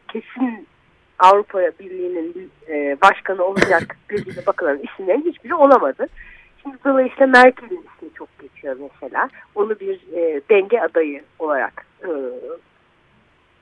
kesin 0.08 0.68
Avrupa 1.20 1.60
Birliği'nin 1.80 2.52
e, 2.70 2.98
başkanı 3.02 3.44
olacak 3.44 3.98
gözüyle 4.08 4.46
bakılan 4.46 4.80
isimlerin 4.80 5.32
hiçbiri 5.32 5.56
olamadı. 5.56 6.08
Şimdi 6.62 6.78
dolayısıyla 6.86 7.28
Merkel'in 7.28 7.86
ismi 7.96 8.14
çok 8.14 8.40
geçiyor 8.40 8.78
mesela. 8.80 9.30
Onu 9.56 9.80
bir 9.80 10.00
e, 10.14 10.42
denge 10.50 10.80
adayı 10.80 11.24
olarak 11.40 11.86
e, 12.04 12.10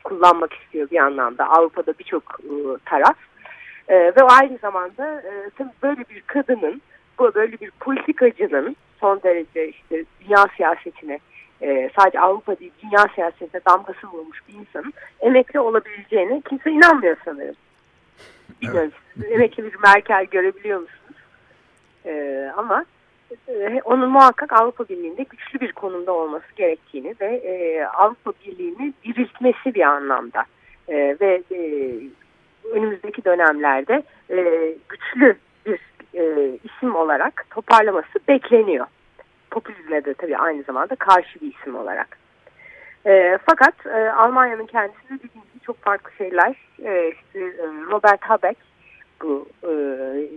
kullanmak 0.05 0.53
istiyor 0.53 0.89
bir 0.91 0.97
anlamda 0.97 1.49
Avrupa'da 1.49 1.93
birçok 1.99 2.23
e, 2.43 2.53
taraf. 2.85 3.15
E, 3.87 3.95
ve 3.95 4.23
aynı 4.23 4.57
zamanda 4.57 5.21
e, 5.21 5.49
tabii 5.57 5.73
böyle 5.83 6.03
bir 6.09 6.21
kadının, 6.21 6.81
böyle 7.35 7.59
bir 7.59 7.71
politikacının 7.71 8.75
son 8.99 9.21
derece 9.23 9.69
işte 9.69 10.05
dünya 10.21 10.45
siyasetine 10.57 11.19
e, 11.61 11.89
sadece 11.99 12.19
Avrupa 12.19 12.59
değil 12.59 12.71
dünya 12.83 13.05
siyasetine 13.15 13.61
damgası 13.69 14.07
vurmuş 14.07 14.41
bir 14.47 14.53
insanın 14.53 14.93
emekli 15.19 15.59
olabileceğine 15.59 16.41
kimse 16.49 16.71
inanmıyor 16.71 17.17
sanırım. 17.25 17.55
Bilmiyorum. 18.61 18.91
Evet. 19.17 19.31
Emekli 19.31 19.63
bir 19.63 19.75
Merkel 19.83 20.25
görebiliyor 20.25 20.79
musunuz? 20.79 21.19
E, 22.05 22.51
ama 22.57 22.85
onun 23.83 24.09
muhakkak 24.09 24.53
Avrupa 24.53 24.89
Birliği'nde 24.89 25.23
güçlü 25.23 25.59
bir 25.59 25.71
konumda 25.71 26.11
olması 26.11 26.55
gerektiğini 26.55 27.15
ve 27.21 27.35
e, 27.35 27.85
Avrupa 27.85 28.33
Birliği'ni 28.45 28.93
diriltmesi 29.03 29.75
bir 29.75 29.81
anlamda 29.81 30.45
e, 30.87 31.17
ve 31.21 31.43
e, 31.51 31.59
önümüzdeki 32.71 33.25
dönemlerde 33.25 34.03
güçlü 34.89 35.35
bir 35.65 35.79
isim 36.63 36.95
olarak 36.95 37.45
toparlaması 37.49 38.19
bekleniyor. 38.27 38.85
Popülizme 39.51 40.05
de 40.05 40.13
tabii 40.13 40.37
aynı 40.37 40.63
zamanda 40.63 40.95
karşı 40.95 41.41
bir 41.41 41.53
isim 41.53 41.75
olarak. 41.75 42.17
Fakat 43.45 43.85
e, 43.85 44.11
Almanya'nın 44.11 44.65
kendisinde 44.65 45.17
dediğim 45.17 45.45
gibi 45.53 45.63
çok 45.65 45.77
farklı 45.81 46.11
şeyler. 46.17 46.55
E, 46.83 47.13
Robert 47.91 48.21
Habeck 48.21 48.57
bu 49.25 49.47
e, 49.63 49.71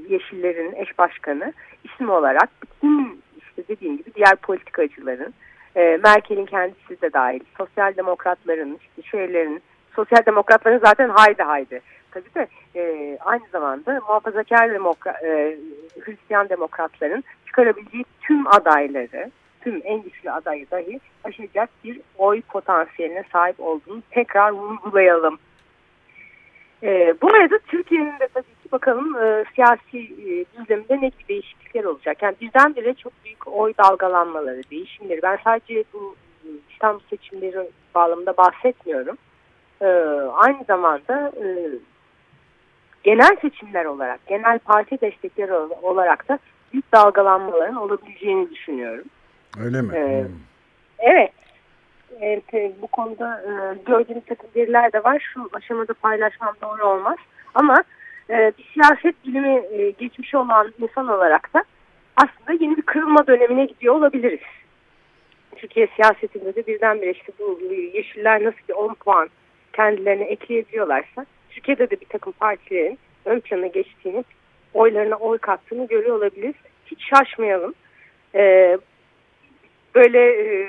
Yeşillerin 0.08 0.74
eş 0.76 0.98
başkanı 0.98 1.52
isim 1.84 2.10
olarak 2.10 2.48
bütün 2.62 3.22
işte 3.38 3.62
dediğim 3.68 3.96
gibi 3.96 4.14
diğer 4.14 4.36
politikacıların 4.36 5.34
e, 5.76 5.98
Merkel'in 6.04 6.46
kendisi 6.46 7.02
de 7.02 7.12
dahil 7.12 7.40
sosyal 7.58 7.96
demokratların 7.96 8.78
işte 8.80 9.10
şeylerin 9.10 9.62
sosyal 9.96 10.26
demokratların 10.26 10.80
zaten 10.84 11.08
haydi 11.08 11.42
haydi 11.42 11.80
tabii 12.10 12.34
de 12.34 12.48
e, 12.76 13.18
aynı 13.20 13.44
zamanda 13.52 13.92
muhafazakar 13.92 14.70
demokra 14.70 15.10
e, 15.10 15.58
Hristiyan 16.00 16.48
demokratların 16.48 17.24
çıkarabileceği 17.46 18.04
tüm 18.20 18.46
adayları 18.46 19.30
tüm 19.60 19.80
en 19.84 20.02
güçlü 20.02 20.30
adayı 20.30 20.70
dahi 20.70 21.00
aşacak 21.24 21.70
bir 21.84 22.00
oy 22.18 22.42
potansiyeline 22.42 23.24
sahip 23.32 23.60
olduğunu 23.60 24.02
tekrar 24.10 24.50
vurgulayalım. 24.50 25.38
E, 26.82 27.14
bu 27.22 27.34
arada 27.34 27.58
Türkiye'nin 27.58 28.18
de 28.18 28.28
tabii 28.34 28.57
bakalım 28.72 29.16
e, 29.16 29.44
siyasi 29.54 29.98
e, 29.98 30.44
düzleminde 30.58 31.00
ne 31.00 31.08
gibi 31.08 31.28
değişiklikler 31.28 31.84
olacak. 31.84 32.22
Yani 32.22 32.36
birdenbire 32.40 32.94
çok 32.94 33.12
büyük 33.24 33.48
oy 33.48 33.72
dalgalanmaları, 33.78 34.62
değişimleri. 34.70 35.22
Ben 35.22 35.38
sadece 35.44 35.84
bu 35.92 36.16
e, 36.44 36.48
İstanbul 36.72 37.00
seçimleri 37.10 37.70
bağlamında 37.94 38.36
bahsetmiyorum. 38.36 39.16
E, 39.80 39.86
aynı 40.32 40.64
zamanda 40.64 41.32
e, 41.42 41.46
genel 43.02 43.36
seçimler 43.40 43.84
olarak, 43.84 44.26
genel 44.26 44.58
parti 44.58 45.00
destekleri 45.00 45.52
olarak 45.82 46.28
da 46.28 46.38
büyük 46.72 46.92
dalgalanmaların 46.92 47.76
olabileceğini 47.76 48.50
düşünüyorum. 48.50 49.04
Öyle 49.60 49.82
mi? 49.82 49.96
Ee, 49.96 50.22
hmm. 50.22 50.34
Evet. 50.98 51.32
Evet, 52.20 52.44
bu 52.82 52.86
konuda 52.86 53.42
e, 53.42 53.78
gördüğüm 53.86 54.20
takım 54.20 54.50
veriler 54.56 54.92
de 54.92 55.04
var. 55.04 55.30
Şu 55.34 55.48
aşamada 55.52 55.94
paylaşmam 55.94 56.54
doğru 56.62 56.86
olmaz. 56.86 57.16
Ama 57.54 57.84
e, 58.30 58.52
bir 58.58 58.64
siyaset 58.72 59.26
bilimi 59.26 59.62
e, 59.72 59.90
geçmişi 59.90 60.36
olan 60.36 60.72
insan 60.78 61.08
olarak 61.08 61.54
da 61.54 61.64
aslında 62.16 62.64
yeni 62.64 62.76
bir 62.76 62.82
kırılma 62.82 63.26
dönemine 63.26 63.64
gidiyor 63.64 63.94
olabiliriz. 63.94 64.40
Türkiye 65.56 65.88
siyasetinde 65.96 66.54
de 66.54 66.66
birdenbire 66.66 67.10
işte 67.10 67.32
bu 67.38 67.60
yeşiller 67.94 68.44
nasıl 68.44 68.58
bir 68.68 68.74
10 68.74 68.94
puan 68.94 69.28
kendilerine 69.72 70.24
ekleyebiliyorlarsa 70.24 71.26
Türkiye'de 71.50 71.90
de 71.90 72.00
bir 72.00 72.06
takım 72.06 72.32
partilerin 72.32 72.98
ön 73.24 73.40
plana 73.40 73.66
geçtiğini, 73.66 74.24
oylarına 74.74 75.16
oy 75.16 75.38
kattığını 75.38 75.86
görüyor 75.86 76.16
olabiliriz. 76.16 76.54
Hiç 76.86 77.08
şaşmayalım. 77.08 77.74
Ee, 78.34 78.78
böyle 79.94 80.18
e, 80.18 80.68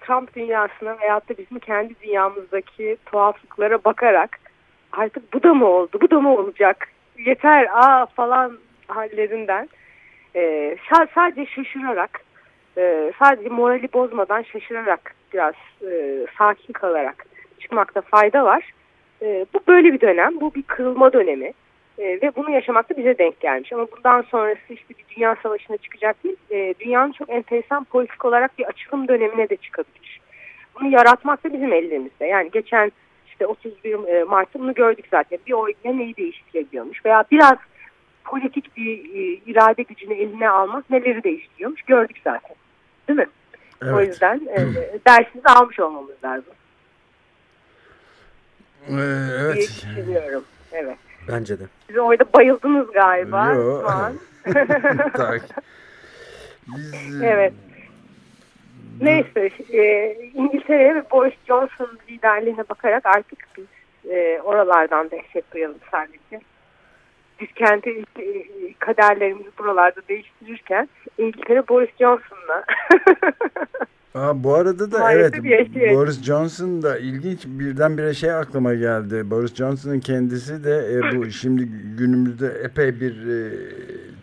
Trump 0.00 0.36
dünyasına 0.36 1.00
veyahut 1.00 1.28
da 1.28 1.38
bizim 1.38 1.58
kendi 1.58 1.94
dünyamızdaki 2.00 2.96
tuhaflıklara 3.06 3.84
bakarak 3.84 4.38
artık 4.92 5.32
bu 5.32 5.42
da 5.42 5.54
mı 5.54 5.66
oldu, 5.66 5.98
bu 6.00 6.10
da 6.10 6.20
mı 6.20 6.34
olacak, 6.34 6.88
yeter 7.18 7.66
aa 7.72 8.06
falan 8.06 8.58
hallerinden 8.88 9.68
e, 10.36 10.76
sadece 11.14 11.46
şaşırarak, 11.46 12.20
e, 12.78 13.12
sadece 13.18 13.48
morali 13.48 13.92
bozmadan 13.92 14.42
şaşırarak 14.42 15.14
biraz 15.32 15.54
e, 15.90 16.26
sakin 16.38 16.72
kalarak 16.72 17.26
çıkmakta 17.60 18.00
fayda 18.00 18.44
var. 18.44 18.72
E, 19.22 19.46
bu 19.54 19.60
böyle 19.68 19.92
bir 19.92 20.00
dönem, 20.00 20.40
bu 20.40 20.54
bir 20.54 20.62
kırılma 20.62 21.12
dönemi. 21.12 21.52
E, 21.98 22.04
ve 22.04 22.32
bunu 22.36 22.50
yaşamak 22.50 22.90
da 22.90 22.96
bize 22.96 23.18
denk 23.18 23.40
gelmiş. 23.40 23.72
Ama 23.72 23.86
bundan 23.96 24.22
sonrası 24.22 24.60
işte 24.68 24.94
bir 24.98 25.16
dünya 25.16 25.36
savaşına 25.42 25.76
çıkacak 25.76 26.24
değil. 26.24 26.36
E, 26.50 26.74
dünyanın 26.80 27.12
çok 27.12 27.30
enteresan 27.30 27.84
politik 27.84 28.24
olarak 28.24 28.58
bir 28.58 28.64
açılım 28.64 29.08
dönemine 29.08 29.48
de 29.48 29.56
çıkabilir. 29.56 30.20
Bunu 30.80 30.88
yaratmak 30.88 31.44
da 31.44 31.52
bizim 31.52 31.72
elimizde. 31.72 32.26
Yani 32.26 32.50
geçen 32.50 32.92
işte 33.42 33.46
31 33.46 34.08
e, 34.08 34.24
Mart'ta 34.24 34.58
bunu 34.58 34.74
gördük 34.74 35.04
zaten. 35.10 35.38
Bir 35.46 35.52
oy 35.52 35.72
neyi 35.84 36.16
değiştirebiliyormuş 36.16 37.04
veya 37.04 37.24
biraz 37.30 37.58
politik 38.24 38.76
bir 38.76 38.98
e, 38.98 39.40
irade 39.46 39.82
gücünü 39.82 40.14
eline 40.14 40.48
almak 40.48 40.90
neleri 40.90 41.24
değiştiriyormuş 41.24 41.82
gördük 41.82 42.16
zaten. 42.24 42.56
Değil 43.08 43.18
mi? 43.18 43.26
Evet. 43.82 43.94
O 43.94 44.00
yüzden 44.00 44.40
e, 44.46 44.58
dersimizi 45.06 45.48
almış 45.48 45.80
olmamız 45.80 46.24
lazım. 46.24 46.52
Ee, 48.88 48.92
evet. 49.40 49.54
Diye 49.54 49.68
düşünüyorum. 49.68 50.44
Evet. 50.72 50.98
Bence 51.28 51.58
de. 51.58 51.64
Siz 51.86 51.98
orada 51.98 52.24
bayıldınız 52.32 52.92
galiba 52.92 53.52
Yo. 53.52 53.80
şu 53.80 53.88
an. 53.88 54.12
Biz, 56.66 57.22
evet. 57.22 57.52
Neyse 59.02 59.50
e, 59.72 60.16
İngiltere 60.34 60.94
ve 60.94 61.10
Boris 61.10 61.34
Johnson 61.46 61.98
liderliğine 62.10 62.64
bakarak 62.70 63.06
artık 63.06 63.38
biz 63.56 63.64
e, 64.10 64.40
oralardan 64.44 65.10
dehşet 65.10 65.54
duyalım 65.54 65.78
sadece. 65.90 66.44
Biz 67.40 67.48
kendi 67.54 67.90
e, 68.18 68.44
kaderlerimizi 68.78 69.50
buralarda 69.58 70.00
değiştirirken 70.08 70.88
İngiltere 71.18 71.68
Boris 71.68 71.90
Johnson'la 71.98 72.64
Aa, 74.14 74.44
bu 74.44 74.54
arada 74.54 74.92
da 74.92 74.98
Maalesef 74.98 75.44
evet. 75.44 75.96
Boris 75.96 76.22
Johnson 76.22 76.82
da 76.82 76.98
ilginç 76.98 77.46
birdenbire 77.46 78.14
şey 78.14 78.32
aklıma 78.32 78.74
geldi. 78.74 79.30
Boris 79.30 79.54
Johnson'ın 79.54 80.00
kendisi 80.00 80.64
de 80.64 80.94
e, 80.94 81.16
bu 81.16 81.30
şimdi 81.30 81.68
günümüzde 81.98 82.46
epey 82.64 83.00
bir 83.00 83.28
e, 83.28 83.52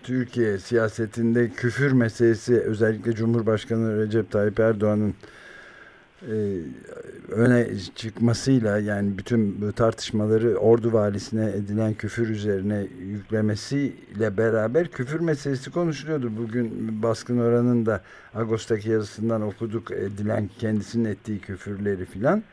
Türkiye 0.03 0.57
siyasetinde 0.57 1.49
küfür 1.49 1.91
meselesi 1.91 2.59
özellikle 2.59 3.13
Cumhurbaşkanı 3.13 3.97
Recep 3.97 4.31
Tayyip 4.31 4.59
Erdoğan'ın 4.59 5.13
e, 6.27 6.35
öne 7.29 7.67
çıkmasıyla 7.95 8.77
yani 8.77 9.17
bütün 9.17 9.61
bu 9.61 9.73
tartışmaları 9.73 10.57
ordu 10.57 10.93
valisine 10.93 11.49
edilen 11.49 11.93
küfür 11.93 12.29
üzerine 12.29 12.87
yüklemesiyle 12.99 14.37
beraber 14.37 14.87
küfür 14.87 15.19
meselesi 15.19 15.71
konuşuluyordu. 15.71 16.31
Bugün 16.37 16.99
baskın 17.03 17.37
oranın 17.37 17.85
da 17.85 18.01
Ağustos'taki 18.35 18.89
yazısından 18.89 19.41
okuduk 19.41 19.91
edilen 19.91 20.49
kendisinin 20.59 21.05
ettiği 21.05 21.39
küfürleri 21.39 22.05
filan. 22.05 22.43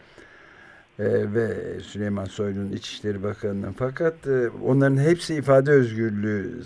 Ee, 0.99 1.35
ve 1.35 1.57
Süleyman 1.81 2.25
Soylu'nun 2.25 2.73
İçişleri 2.73 3.23
Bakanı'nın 3.23 3.73
fakat 3.73 4.27
e, 4.27 4.49
onların 4.49 4.97
hepsi 4.97 5.35
ifade 5.35 5.71
özgürlüğü 5.71 6.63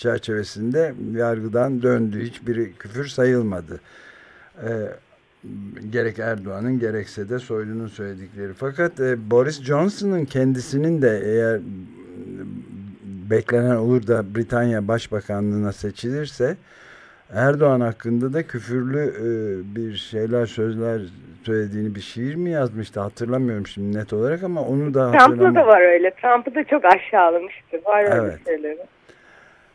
çerçevesinde 0.00 0.94
yargıdan 1.14 1.82
döndü. 1.82 2.22
Hiçbiri 2.22 2.72
küfür 2.72 3.06
sayılmadı. 3.06 3.80
Ee, 4.62 4.68
gerek 5.90 6.18
Erdoğan'ın 6.18 6.78
gerekse 6.78 7.28
de 7.28 7.38
Soylu'nun 7.38 7.86
söyledikleri. 7.86 8.52
Fakat 8.52 9.00
e, 9.00 9.30
Boris 9.30 9.62
Johnson'ın 9.62 10.24
kendisinin 10.24 11.02
de 11.02 11.22
eğer 11.24 11.60
beklenen 13.30 13.76
olur 13.76 14.06
da 14.06 14.34
Britanya 14.34 14.88
Başbakanlığına 14.88 15.72
seçilirse 15.72 16.56
Erdoğan 17.32 17.80
hakkında 17.80 18.32
da 18.32 18.42
küfürlü 18.42 19.00
e, 19.00 19.26
bir 19.76 19.96
şeyler 19.96 20.46
sözler 20.46 21.00
söylediğini 21.44 21.94
bir 21.94 22.00
şiir 22.00 22.34
mi 22.34 22.50
yazmıştı 22.50 23.00
hatırlamıyorum 23.00 23.66
şimdi 23.66 23.98
net 23.98 24.12
olarak 24.12 24.42
ama 24.42 24.62
onu 24.62 24.94
da 24.94 25.12
Trump'la 25.12 25.54
da 25.54 25.66
var 25.66 25.80
öyle. 25.80 26.10
Trump'ı 26.10 26.54
da 26.54 26.64
çok 26.64 26.84
aşağılamıştı. 26.84 27.80
Var 27.84 28.04
öyle 28.04 28.14
evet. 28.14 28.38
şeyleri. 28.46 28.78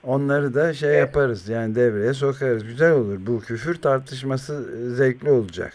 Onları 0.06 0.54
da 0.54 0.74
şey 0.74 0.90
evet. 0.90 1.00
yaparız 1.00 1.50
yani 1.50 1.76
devreye 1.76 2.14
sokarız. 2.14 2.66
Güzel 2.66 2.92
olur. 2.92 3.18
Bu 3.20 3.40
küfür 3.40 3.76
tartışması 3.82 4.54
e, 4.54 4.90
zevkli 4.96 5.32
olacak. 5.32 5.74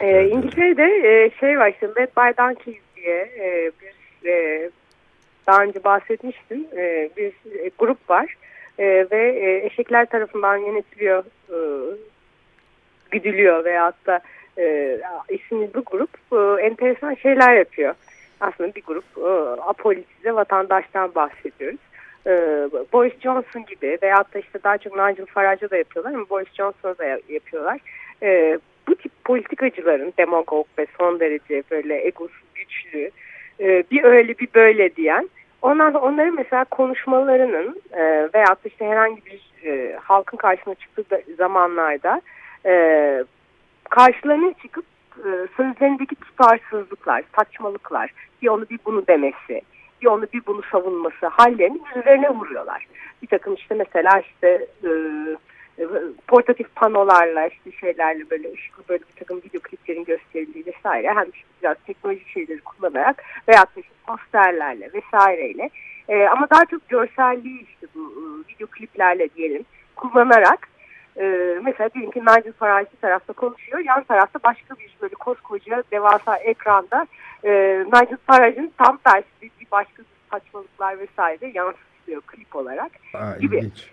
Ee, 0.00 0.28
İngiltere'de 0.28 0.84
e, 0.84 1.30
şey 1.40 1.58
var 1.58 1.68
işte 1.68 1.86
Led 1.86 2.08
by 2.16 2.38
Donkeys 2.38 2.78
diye 2.96 3.18
e, 3.38 3.70
bir 3.80 4.28
e, 4.28 4.70
daha 5.46 5.62
önce 5.62 5.84
bahsetmiştim 5.84 6.66
e, 6.76 7.10
bir 7.16 7.32
e, 7.64 7.70
grup 7.78 8.10
var 8.10 8.36
e, 8.78 8.84
ve 9.10 9.38
e, 9.40 9.66
eşekler 9.66 10.06
tarafından 10.06 10.56
yönetiliyor 10.56 11.24
e, 11.48 11.58
güdülüyor 13.10 13.64
veyahut 13.64 14.06
da 14.06 14.20
e, 14.58 14.98
isimli 15.28 15.70
bu 15.74 15.82
grup 15.84 16.10
e, 16.32 16.62
enteresan 16.62 17.14
şeyler 17.14 17.54
yapıyor. 17.54 17.94
Aslında 18.40 18.74
bir 18.74 18.82
grup 18.82 19.04
e, 19.18 19.60
apolitize 19.60 20.34
vatandaştan 20.34 21.14
bahsediyoruz 21.14 21.89
e, 22.26 22.30
Boris 22.92 23.20
Johnson 23.20 23.64
gibi 23.64 23.98
veyahut 24.02 24.34
da 24.34 24.38
işte 24.38 24.62
daha 24.64 24.78
çok 24.78 24.92
Nigel 24.92 25.26
Farage'a 25.26 25.70
da 25.70 25.76
yapıyorlar 25.76 26.14
ama 26.14 26.30
Boris 26.30 26.52
Johnson'a 26.54 26.98
da 26.98 27.04
yapıyorlar. 27.28 27.80
E, 28.22 28.58
bu 28.88 28.94
tip 28.94 29.12
politikacıların 29.24 30.12
demagog 30.18 30.66
ve 30.78 30.86
son 30.98 31.20
derece 31.20 31.62
böyle 31.70 32.06
egosu 32.06 32.40
güçlü 32.54 33.10
e, 33.60 33.84
bir 33.90 34.04
öyle 34.04 34.38
bir 34.38 34.48
böyle 34.54 34.96
diyen 34.96 35.30
ondan 35.62 35.94
onların 35.94 36.34
mesela 36.34 36.64
konuşmalarının 36.64 37.82
e, 37.92 38.02
veyahut 38.34 38.64
da 38.64 38.68
işte 38.68 38.86
herhangi 38.86 39.22
bir 39.26 39.50
e, 39.64 39.96
halkın 39.96 40.36
karşısına 40.36 40.74
çıktığı 40.74 41.04
zamanlarda 41.38 42.22
e, 42.66 43.24
karşılarına 43.90 44.52
çıkıp 44.62 44.84
e, 45.18 45.28
sözlerindeki 45.56 46.14
tutarsızlıklar, 46.14 47.22
saçmalıklar, 47.36 48.12
bir 48.42 48.48
onu 48.48 48.68
bir 48.70 48.78
bunu 48.86 49.06
demesi 49.06 49.62
bir 50.02 50.06
onu 50.06 50.26
bir 50.32 50.46
bunu 50.46 50.62
savunması 50.72 51.26
hallerini 51.26 51.80
yüzlerine 51.96 52.30
vuruyorlar. 52.30 52.86
Bir 53.22 53.26
takım 53.26 53.54
işte 53.54 53.74
mesela 53.74 54.20
işte 54.20 54.66
e, 54.84 54.88
e, 55.78 55.84
portatif 56.28 56.74
panolarla 56.74 57.46
işte 57.46 57.72
şeylerle 57.72 58.30
böyle 58.30 58.52
ışıklı 58.52 58.82
böyle 58.88 59.02
bir 59.02 59.18
takım 59.18 59.38
video 59.38 59.60
kliplerin 59.60 60.04
gösterildiği 60.04 60.66
vesaire 60.66 61.08
hem 61.08 61.30
işte 61.30 61.48
biraz 61.62 61.76
teknolojik 61.86 62.28
şeyleri 62.28 62.60
kullanarak 62.60 63.24
da 63.48 63.52
işte 63.76 63.94
posterlerle 64.06 64.90
vesaireyle 64.94 65.70
e, 66.08 66.26
ama 66.26 66.50
daha 66.50 66.64
çok 66.64 66.88
görselliği 66.88 67.66
işte 67.68 67.86
bu 67.94 68.00
e, 68.00 68.22
video 68.54 68.66
kliplerle 68.66 69.28
diyelim 69.34 69.64
kullanarak 69.96 70.68
e, 71.16 71.24
mesela 71.64 71.90
diyelim 71.94 72.10
ki 72.10 72.20
Nigel 72.20 72.52
Farage 72.52 72.88
bir 72.92 73.00
tarafta 73.00 73.32
konuşuyor 73.32 73.78
yan 73.78 74.04
tarafta 74.04 74.38
başka 74.44 74.74
bir 74.74 74.96
böyle 75.02 75.14
koskoca 75.14 75.82
devasa 75.90 76.36
ekranda 76.36 77.06
e, 77.44 77.50
Nigel 77.86 78.18
Farage'ın 78.26 78.72
tam 78.78 78.96
tersi 78.96 79.28
bir, 79.42 79.50
bir 79.60 79.66
başka 79.72 80.02
saçmalıklar 80.30 80.98
vesaire 80.98 81.50
yansıtılıyor 81.54 82.20
klip 82.20 82.56
olarak 82.56 82.92
Aa, 83.14 83.36
gibi. 83.40 83.56
ilginç. 83.56 83.90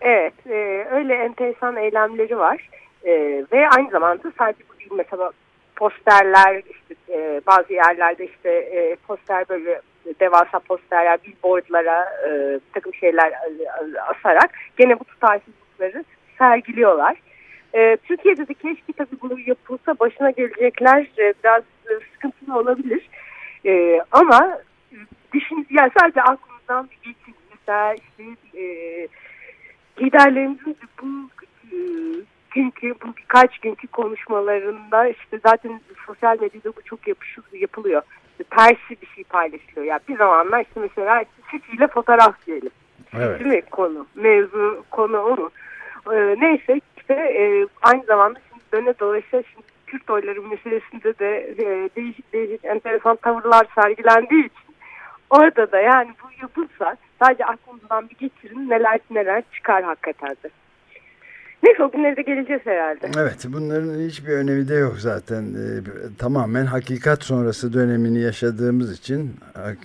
Evet, 0.00 0.34
e, 0.46 0.86
öyle 0.90 1.14
enteresan 1.14 1.76
eylemleri 1.76 2.38
var 2.38 2.68
e, 3.04 3.44
ve 3.52 3.68
aynı 3.68 3.90
zamanda 3.90 4.32
sadece 4.38 4.62
bu 4.68 4.78
değil 4.78 4.90
mesela 4.96 5.30
posterler 5.76 6.62
işte 6.70 6.94
e, 7.08 7.40
bazı 7.46 7.72
yerlerde 7.72 8.26
işte 8.26 8.50
e, 8.50 8.96
poster 9.06 9.44
böyle 9.48 9.80
devasa 10.20 10.58
posterler 10.58 11.18
billboardlara 11.26 12.08
e, 12.28 12.60
takım 12.72 12.94
şeyler 12.94 13.32
asarak 14.08 14.50
gene 14.76 15.00
bu 15.00 15.04
tutarsızlıkları 15.04 16.04
sergiliyorlar. 16.38 17.16
E, 17.74 17.96
Türkiye'de 17.96 18.48
de 18.48 18.54
keşke 18.54 18.92
tabii 18.96 19.20
bunu 19.22 19.40
yapılsa 19.46 19.94
başına 20.00 20.30
gelecekler 20.30 21.06
e, 21.18 21.34
biraz 21.44 21.62
sıkıntılı 22.14 22.58
olabilir. 22.58 23.08
E, 23.66 24.00
ama 24.12 24.58
düşün, 25.34 25.66
yani 25.70 25.90
sadece 26.00 26.22
aklımızdan 26.22 26.88
bir 26.90 26.96
geçin. 26.96 27.34
Mesela 27.50 27.94
işte 27.94 28.22
e, 28.60 28.64
liderlerimizin 30.00 30.76
bu 31.02 31.06
e, 31.72 31.76
günkü 32.50 32.94
bu 33.04 33.16
birkaç 33.16 33.58
günkü 33.58 33.86
konuşmalarında 33.86 35.08
işte 35.08 35.40
zaten 35.46 35.80
sosyal 36.06 36.40
medyada 36.40 36.76
bu 36.76 36.82
çok 36.84 37.08
yapışır, 37.08 37.44
yapılıyor. 37.52 38.02
İşte 38.30 38.44
tersi 38.44 39.02
bir 39.02 39.06
şey 39.06 39.24
paylaşılıyor. 39.24 39.86
Yani 39.86 40.00
bir 40.08 40.16
zamanlar 40.16 40.60
işte 40.60 40.80
mesela 40.80 41.24
ile 41.72 41.86
fotoğraf 41.86 42.46
diyelim. 42.46 42.70
Evet. 43.16 43.40
Değil 43.40 43.50
mi 43.50 43.62
konu? 43.70 44.06
Mevzu 44.14 44.84
konu 44.90 45.18
o 45.18 45.36
mu? 45.36 45.50
Ee, 46.12 46.36
neyse 46.40 46.80
işte 46.96 47.14
e, 47.14 47.66
aynı 47.82 48.04
zamanda 48.04 48.40
şimdi 48.48 48.62
döne 48.72 48.94
dolayısıyla 48.98 49.42
şimdi 49.52 49.66
Kürt 49.90 50.10
oyları 50.10 50.42
meselesinde 50.42 51.18
de 51.18 51.54
e, 51.58 51.90
değişik 51.96 52.32
değişik 52.32 52.64
enteresan 52.64 53.16
tavırlar 53.16 53.66
sergilendiği 53.74 54.44
için 54.44 54.74
orada 55.30 55.72
da 55.72 55.80
yani 55.80 56.10
bu 56.22 56.42
yapılsa 56.42 56.96
sadece 57.22 57.44
aklımızdan 57.44 58.08
bir 58.10 58.16
geçirin 58.28 58.70
neler 58.70 59.00
neler 59.10 59.42
çıkar 59.52 59.82
hakikaten 59.82 60.36
de. 60.44 60.50
Neyse 61.62 61.82
o 61.82 61.90
günlere 61.90 62.16
de 62.16 62.22
geleceğiz 62.22 62.62
herhalde. 62.64 63.10
Evet 63.18 63.46
bunların 63.48 64.08
hiçbir 64.08 64.32
önemi 64.32 64.68
de 64.68 64.74
yok 64.74 64.94
zaten. 64.98 65.42
Ee, 65.42 65.80
tamamen 66.18 66.66
hakikat 66.66 67.24
sonrası 67.24 67.72
dönemini 67.72 68.20
yaşadığımız 68.20 68.98
için 68.98 69.36
hak, 69.54 69.78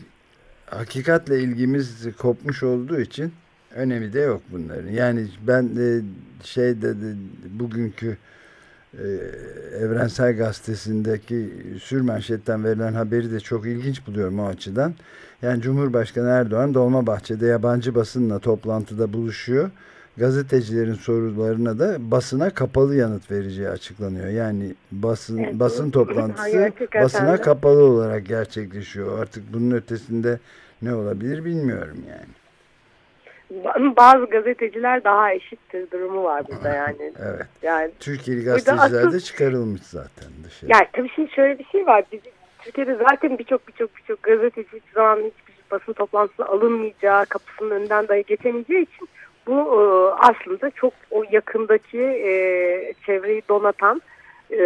hakikatle 0.66 1.40
ilgimiz 1.40 2.18
kopmuş 2.18 2.64
olduğu 2.64 3.00
için 3.00 3.34
önemi 3.76 4.14
de 4.14 4.20
yok 4.20 4.42
bunların. 4.52 4.90
Yani 4.90 5.28
ben 5.48 5.76
de 5.76 6.02
şeyde 6.44 7.02
de 7.02 7.14
bugünkü 7.60 8.18
e, 8.98 9.08
Evrensel 9.78 10.38
Gazetesi'ndeki 10.38 11.50
sürmanşetten 11.82 12.64
verilen 12.64 12.94
haberi 12.94 13.32
de 13.32 13.40
çok 13.40 13.66
ilginç 13.66 14.08
buluyorum 14.08 14.40
o 14.40 14.48
açıdan. 14.48 14.94
Yani 15.42 15.62
Cumhurbaşkanı 15.62 16.30
Erdoğan 16.30 16.74
Dolmabahçe'de 16.74 17.46
yabancı 17.46 17.96
basınla 17.96 18.40
toplantıda 18.40 19.14
buluşuyor. 19.14 19.72
Gazetecilerin 20.18 20.94
sorularına 20.94 21.80
da 21.80 22.12
basına 22.12 22.50
kapalı 22.50 22.96
yanıt 22.96 23.32
vereceği 23.32 23.70
açıklanıyor. 23.70 24.28
Yani 24.28 24.76
basın 24.92 25.38
Evet, 25.38 25.60
basın 25.60 25.92
toplantısı 25.92 26.72
basına 26.96 27.42
kapalı 27.42 27.84
olarak 27.84 28.26
gerçekleşiyor. 28.26 29.20
Artık 29.20 29.54
bunun 29.54 29.72
ötesinde 29.72 30.40
ne 30.82 30.96
olabilir 30.96 31.46
bilmiyorum 31.46 31.98
yani. 32.10 32.43
Ba- 33.64 33.96
Bazı 33.96 34.26
gazeteciler 34.26 35.04
daha 35.04 35.34
eşittir 35.34 35.92
durumu 35.92 36.24
var 36.24 36.44
burada 36.48 36.70
yani. 36.70 37.14
Evet. 37.20 37.48
Yani 37.62 37.92
Türkiye'li 38.00 38.44
gazeteciler 38.44 39.14
de 39.14 39.20
çıkarılmış 39.20 39.82
zaten 39.82 40.30
dışarı. 40.44 40.72
Yani 40.72 40.88
tabii 40.94 41.10
şimdi 41.16 41.32
şöyle 41.32 41.60
bir 41.60 41.66
şey 41.66 41.88
var. 41.88 42.04
Bizim 42.12 42.32
Türkiye'de 42.60 42.96
zaten 42.96 43.38
birçok 43.40 43.68
birçok 43.68 43.98
birçok 43.98 44.24
gazeteci 44.24 44.68
hiçbir 44.68 44.94
zaman 44.94 45.18
hiçbir 45.18 45.54
basın 45.72 45.94
toplantısına 45.94 46.46
alınmayacağı, 46.46 47.26
kapısının 47.26 47.72
önünden 47.72 48.08
dahi 48.08 48.24
geçemeyeceği 48.28 48.82
için 48.82 49.10
bu 49.48 49.54
e, 49.54 49.82
aslında 50.20 50.70
çok 50.70 50.94
o 51.12 51.24
yakındaki 51.32 52.00
e, 52.00 52.94
çevreyi 53.06 53.42
donatan 53.50 54.02
e, 54.52 54.60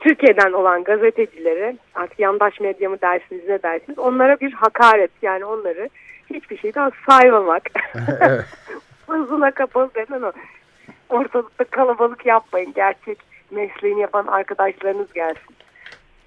Türkiye'den 0.00 0.52
olan 0.52 0.84
gazetecilere 0.84 1.76
artık 1.94 2.18
yandaş 2.18 2.60
medya 2.60 2.90
mı 2.90 2.96
dersiniz 3.02 3.48
ne 3.48 3.62
dersiniz 3.62 3.98
onlara 3.98 4.40
bir 4.40 4.52
hakaret 4.52 5.10
yani 5.22 5.44
onları 5.44 5.88
hiçbir 6.34 6.58
şeyden 6.58 6.92
saymamak. 7.08 7.62
evet. 8.20 8.44
Hızına 9.08 9.50
kapalı 9.50 9.90
denen 9.94 10.22
o. 10.22 10.32
Ortalıkta 11.08 11.64
kalabalık 11.64 12.26
yapmayın. 12.26 12.72
Gerçek 12.74 13.18
mesleğini 13.50 14.00
yapan 14.00 14.26
arkadaşlarınız 14.26 15.12
gelsin 15.12 15.56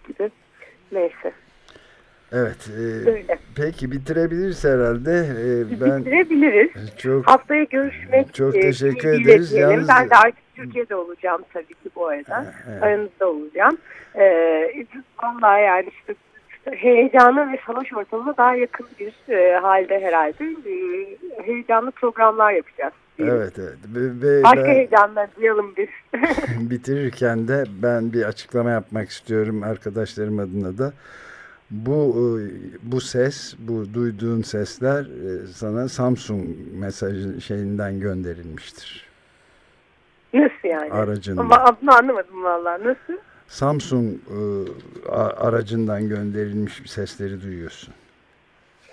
gibi. 0.07 0.31
Neyse. 0.91 1.31
Evet. 2.31 2.69
e, 3.29 3.37
peki 3.55 3.91
bitirebiliriz 3.91 4.63
herhalde. 4.63 5.11
E, 5.11 5.81
ben 5.81 5.99
Bitirebiliriz. 5.99 6.97
çok 6.97 7.27
Haftaya 7.27 7.63
görüşmek 7.63 8.33
Çok 8.33 8.55
e, 8.55 8.59
teşekkür 8.61 9.09
ümidiyle 9.09 9.31
ederiz. 9.31 9.53
Yalnız- 9.53 9.87
Ben 9.89 10.09
de 10.09 10.15
artık 10.15 10.55
Türkiye'de 10.55 10.95
olacağım 10.95 11.41
tabii 11.53 11.73
ki 11.73 11.89
bu 11.95 12.07
arada. 12.07 12.53
Evet. 12.69 12.83
Aranızda 12.83 13.29
olacağım. 13.29 13.77
Ee, 14.15 14.85
vallahi 15.23 15.61
yani 15.63 15.89
işte 15.99 16.15
heyecana 16.71 17.51
ve 17.51 17.59
savaş 17.67 17.93
ortamına 17.93 18.37
daha 18.37 18.55
yakın 18.55 18.87
bir 18.99 19.33
e, 19.33 19.57
halde 19.57 19.99
herhalde 19.99 20.43
e, 20.43 21.17
heyecanlı 21.43 21.91
programlar 21.91 22.51
yapacağız. 22.51 22.93
evet 23.19 23.59
evet. 23.59 23.77
Ve, 23.95 24.21
ve 24.21 24.43
Başka 24.43 24.63
ben 24.63 24.69
heyecanlar 24.69 25.29
duyalım 25.35 25.73
biz. 25.77 25.87
bitirirken 26.69 27.47
de 27.47 27.63
ben 27.83 28.13
bir 28.13 28.23
açıklama 28.23 28.69
yapmak 28.69 29.09
istiyorum 29.09 29.63
arkadaşlarım 29.63 30.39
adına 30.39 30.77
da. 30.77 30.93
Bu 31.71 32.15
e, 32.17 32.23
bu 32.83 33.01
ses, 33.01 33.55
bu 33.59 33.93
duyduğun 33.93 34.41
sesler 34.41 35.01
e, 35.01 35.47
sana 35.47 35.87
Samsung 35.87 36.45
mesajı 36.79 37.41
şeyinden 37.41 37.99
gönderilmiştir. 37.99 39.05
Nasıl 40.33 40.67
yani? 40.69 40.91
Aracından. 40.91 41.41
Ama 41.41 41.55
adını 41.55 41.97
anlamadım 41.97 42.43
vallahi. 42.43 42.83
Nasıl? 42.83 43.17
Samsung 43.47 44.13
e, 44.15 45.15
aracından 45.17 46.09
gönderilmiş 46.09 46.81
sesleri 46.85 47.41
duyuyorsun. 47.41 47.93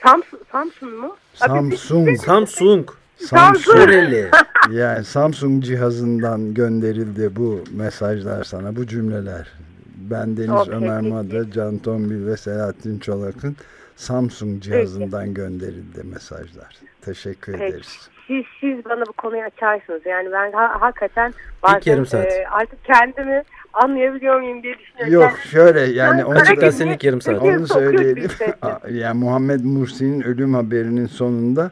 Samsung, 0.03 0.43
Samsung 0.53 0.93
mu? 0.93 1.17
Samsung. 1.35 2.19
Samsung. 2.19 2.91
Samsung. 3.17 3.91
Yani 4.71 5.05
Samsung 5.05 5.65
cihazından 5.65 6.55
gönderildi 6.55 7.37
bu 7.37 7.65
mesajlar 7.77 8.45
sana, 8.45 8.77
bu 8.77 8.87
cümleler. 8.87 9.53
Ben 9.97 10.37
Deniz 10.37 10.51
Okey, 10.51 10.75
Ömer 10.75 11.01
peki. 11.01 11.12
Mada, 11.12 11.51
Can 11.51 11.79
Tombil 11.79 12.27
ve 12.27 12.37
Selahattin 12.37 12.99
Çolak'ın 12.99 13.57
Samsung 13.97 14.62
cihazından 14.62 15.35
gönderildi 15.35 16.03
mesajlar. 16.05 16.77
Teşekkür 17.01 17.53
Peki. 17.53 17.65
ederiz. 17.65 18.09
Siz, 18.27 18.45
siz 18.61 18.85
bana 18.85 19.07
bu 19.07 19.12
konuyu 19.12 19.43
açarsınız. 19.43 20.07
Yani 20.07 20.33
ben 20.33 20.53
ha- 20.53 20.77
hakikaten 20.81 21.35
bazen 21.62 22.05
e, 22.25 22.47
artık 22.51 22.85
kendimi 22.85 23.43
anlayabiliyor 23.73 24.41
muyum 24.41 24.63
diye 24.63 24.79
düşünüyorum. 24.79 25.13
Yok 25.13 25.39
şöyle 25.51 25.81
yani 25.81 26.19
Ben 26.19 26.25
onu, 26.25 26.93
ilk 26.93 27.05
yarım 27.05 27.21
saat. 27.21 27.43
Onu 27.43 27.67
söyleyelim. 27.67 28.31
yani 28.91 29.19
Muhammed 29.19 29.61
Mursi'nin 29.65 30.23
ölüm 30.23 30.55
haberinin 30.55 31.07
sonunda 31.07 31.71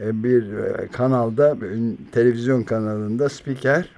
e, 0.00 0.22
bir 0.24 0.52
e, 0.52 0.88
kanalda, 0.88 1.56
televizyon 2.12 2.62
kanalında 2.62 3.28
spiker 3.28 3.88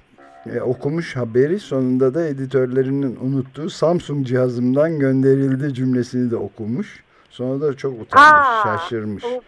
e, 0.53 0.61
okumuş 0.61 1.15
haberi 1.15 1.59
sonunda 1.59 2.13
da 2.13 2.25
editörlerinin 2.27 3.17
unuttuğu 3.21 3.69
Samsung 3.69 4.27
cihazımdan 4.27 4.99
gönderildi 4.99 5.73
cümlesini 5.73 6.31
de 6.31 6.35
okumuş. 6.35 7.03
Sonra 7.29 7.61
da 7.61 7.73
çok 7.77 8.01
utanmış, 8.01 8.47
Aa, 8.47 8.63
şaşırmış. 8.63 9.23
o- 9.25 9.41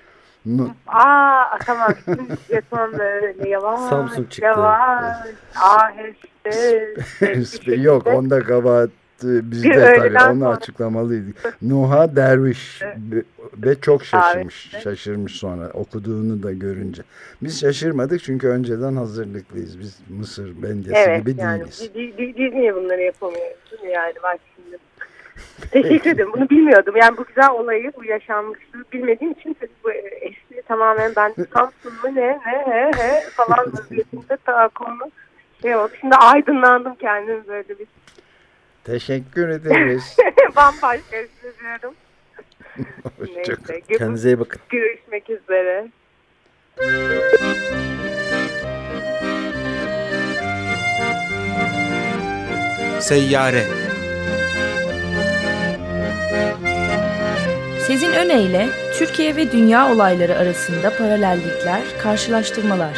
Aa 0.88 1.58
tamam. 1.66 1.94
Böyle 2.08 3.50
yavaş. 3.50 3.80
Samsung 3.80 4.30
çıktı. 4.30 4.46
Yavaş. 4.46 5.18
Aheste. 6.50 7.76
Yok 7.76 8.08
onda 8.08 8.40
kabahat 8.44 8.90
e, 9.24 9.52
bizde 9.52 9.94
tabii 9.98 10.18
onu 10.18 10.40
sonra. 10.40 10.50
açıklamalıydık. 10.50 11.62
Nuha 11.62 12.16
Derviş 12.16 12.82
ve- 13.64 13.76
çok 13.82 14.06
şaşırmış. 14.06 14.70
Evet. 14.74 14.84
Şaşırmış 14.84 15.36
sonra 15.36 15.70
okuduğunu 15.74 16.44
da 16.44 16.52
görünce. 16.52 17.02
Biz 17.44 17.62
şaşırmadık 17.62 18.24
çünkü 18.24 18.48
önceden 18.48 18.96
hazırlıklıyız. 18.96 19.80
Biz 19.80 20.00
Mısır 20.10 20.64
bendesi 20.64 20.96
Evet 20.96 21.26
gibi 21.26 21.42
yani 21.42 21.60
değiliz. 21.60 21.90
biz, 21.96 22.54
niye 22.54 22.76
bunları 22.76 23.02
yapamıyoruz 23.02 23.80
yani 23.94 24.14
bak 24.24 24.40
şimdi. 24.56 24.78
Teşekkür 25.72 26.10
ederim. 26.10 26.30
Bunu 26.34 26.50
bilmiyordum. 26.50 26.96
Yani 26.98 27.18
bu 27.18 27.26
güzel 27.26 27.50
olayı, 27.50 27.92
bu 27.98 28.06
yaşanmışlığı 28.06 28.84
bilmediğim 28.94 29.32
için 29.32 29.58
bu 29.84 29.92
espri 29.92 30.62
tamamen 30.68 31.12
ben 31.16 31.34
Samsun 31.54 31.94
mu 32.04 32.16
ne 32.16 32.22
ne 32.22 32.40
he 32.66 32.92
he 32.98 33.22
falan 33.30 33.74
vaziyetinde 33.74 34.38
ta 34.46 34.68
konu 34.68 35.12
şey 35.62 35.76
oldu. 35.76 35.92
Şimdi 36.00 36.16
aydınlandım 36.16 36.96
kendim 36.96 37.44
böyle 37.48 37.80
bir. 37.80 37.88
Teşekkür 38.84 39.50
ederiz. 39.50 40.18
Bambaşka 40.56 41.18
hissediyorum. 41.18 41.94
Hoşçakalın. 43.20 43.82
Kendinize 43.98 44.30
iyi 44.30 44.40
bakın. 44.40 44.62
Görüşmek 44.70 45.30
üzere. 45.30 45.88
Seyyare 53.00 53.64
Sezin 57.88 58.14
Öne 58.14 58.68
Türkiye 58.98 59.36
ve 59.36 59.52
dünya 59.52 59.92
olayları 59.92 60.36
arasında 60.36 60.98
paralellikler, 60.98 61.82
karşılaştırmalar. 62.04 62.98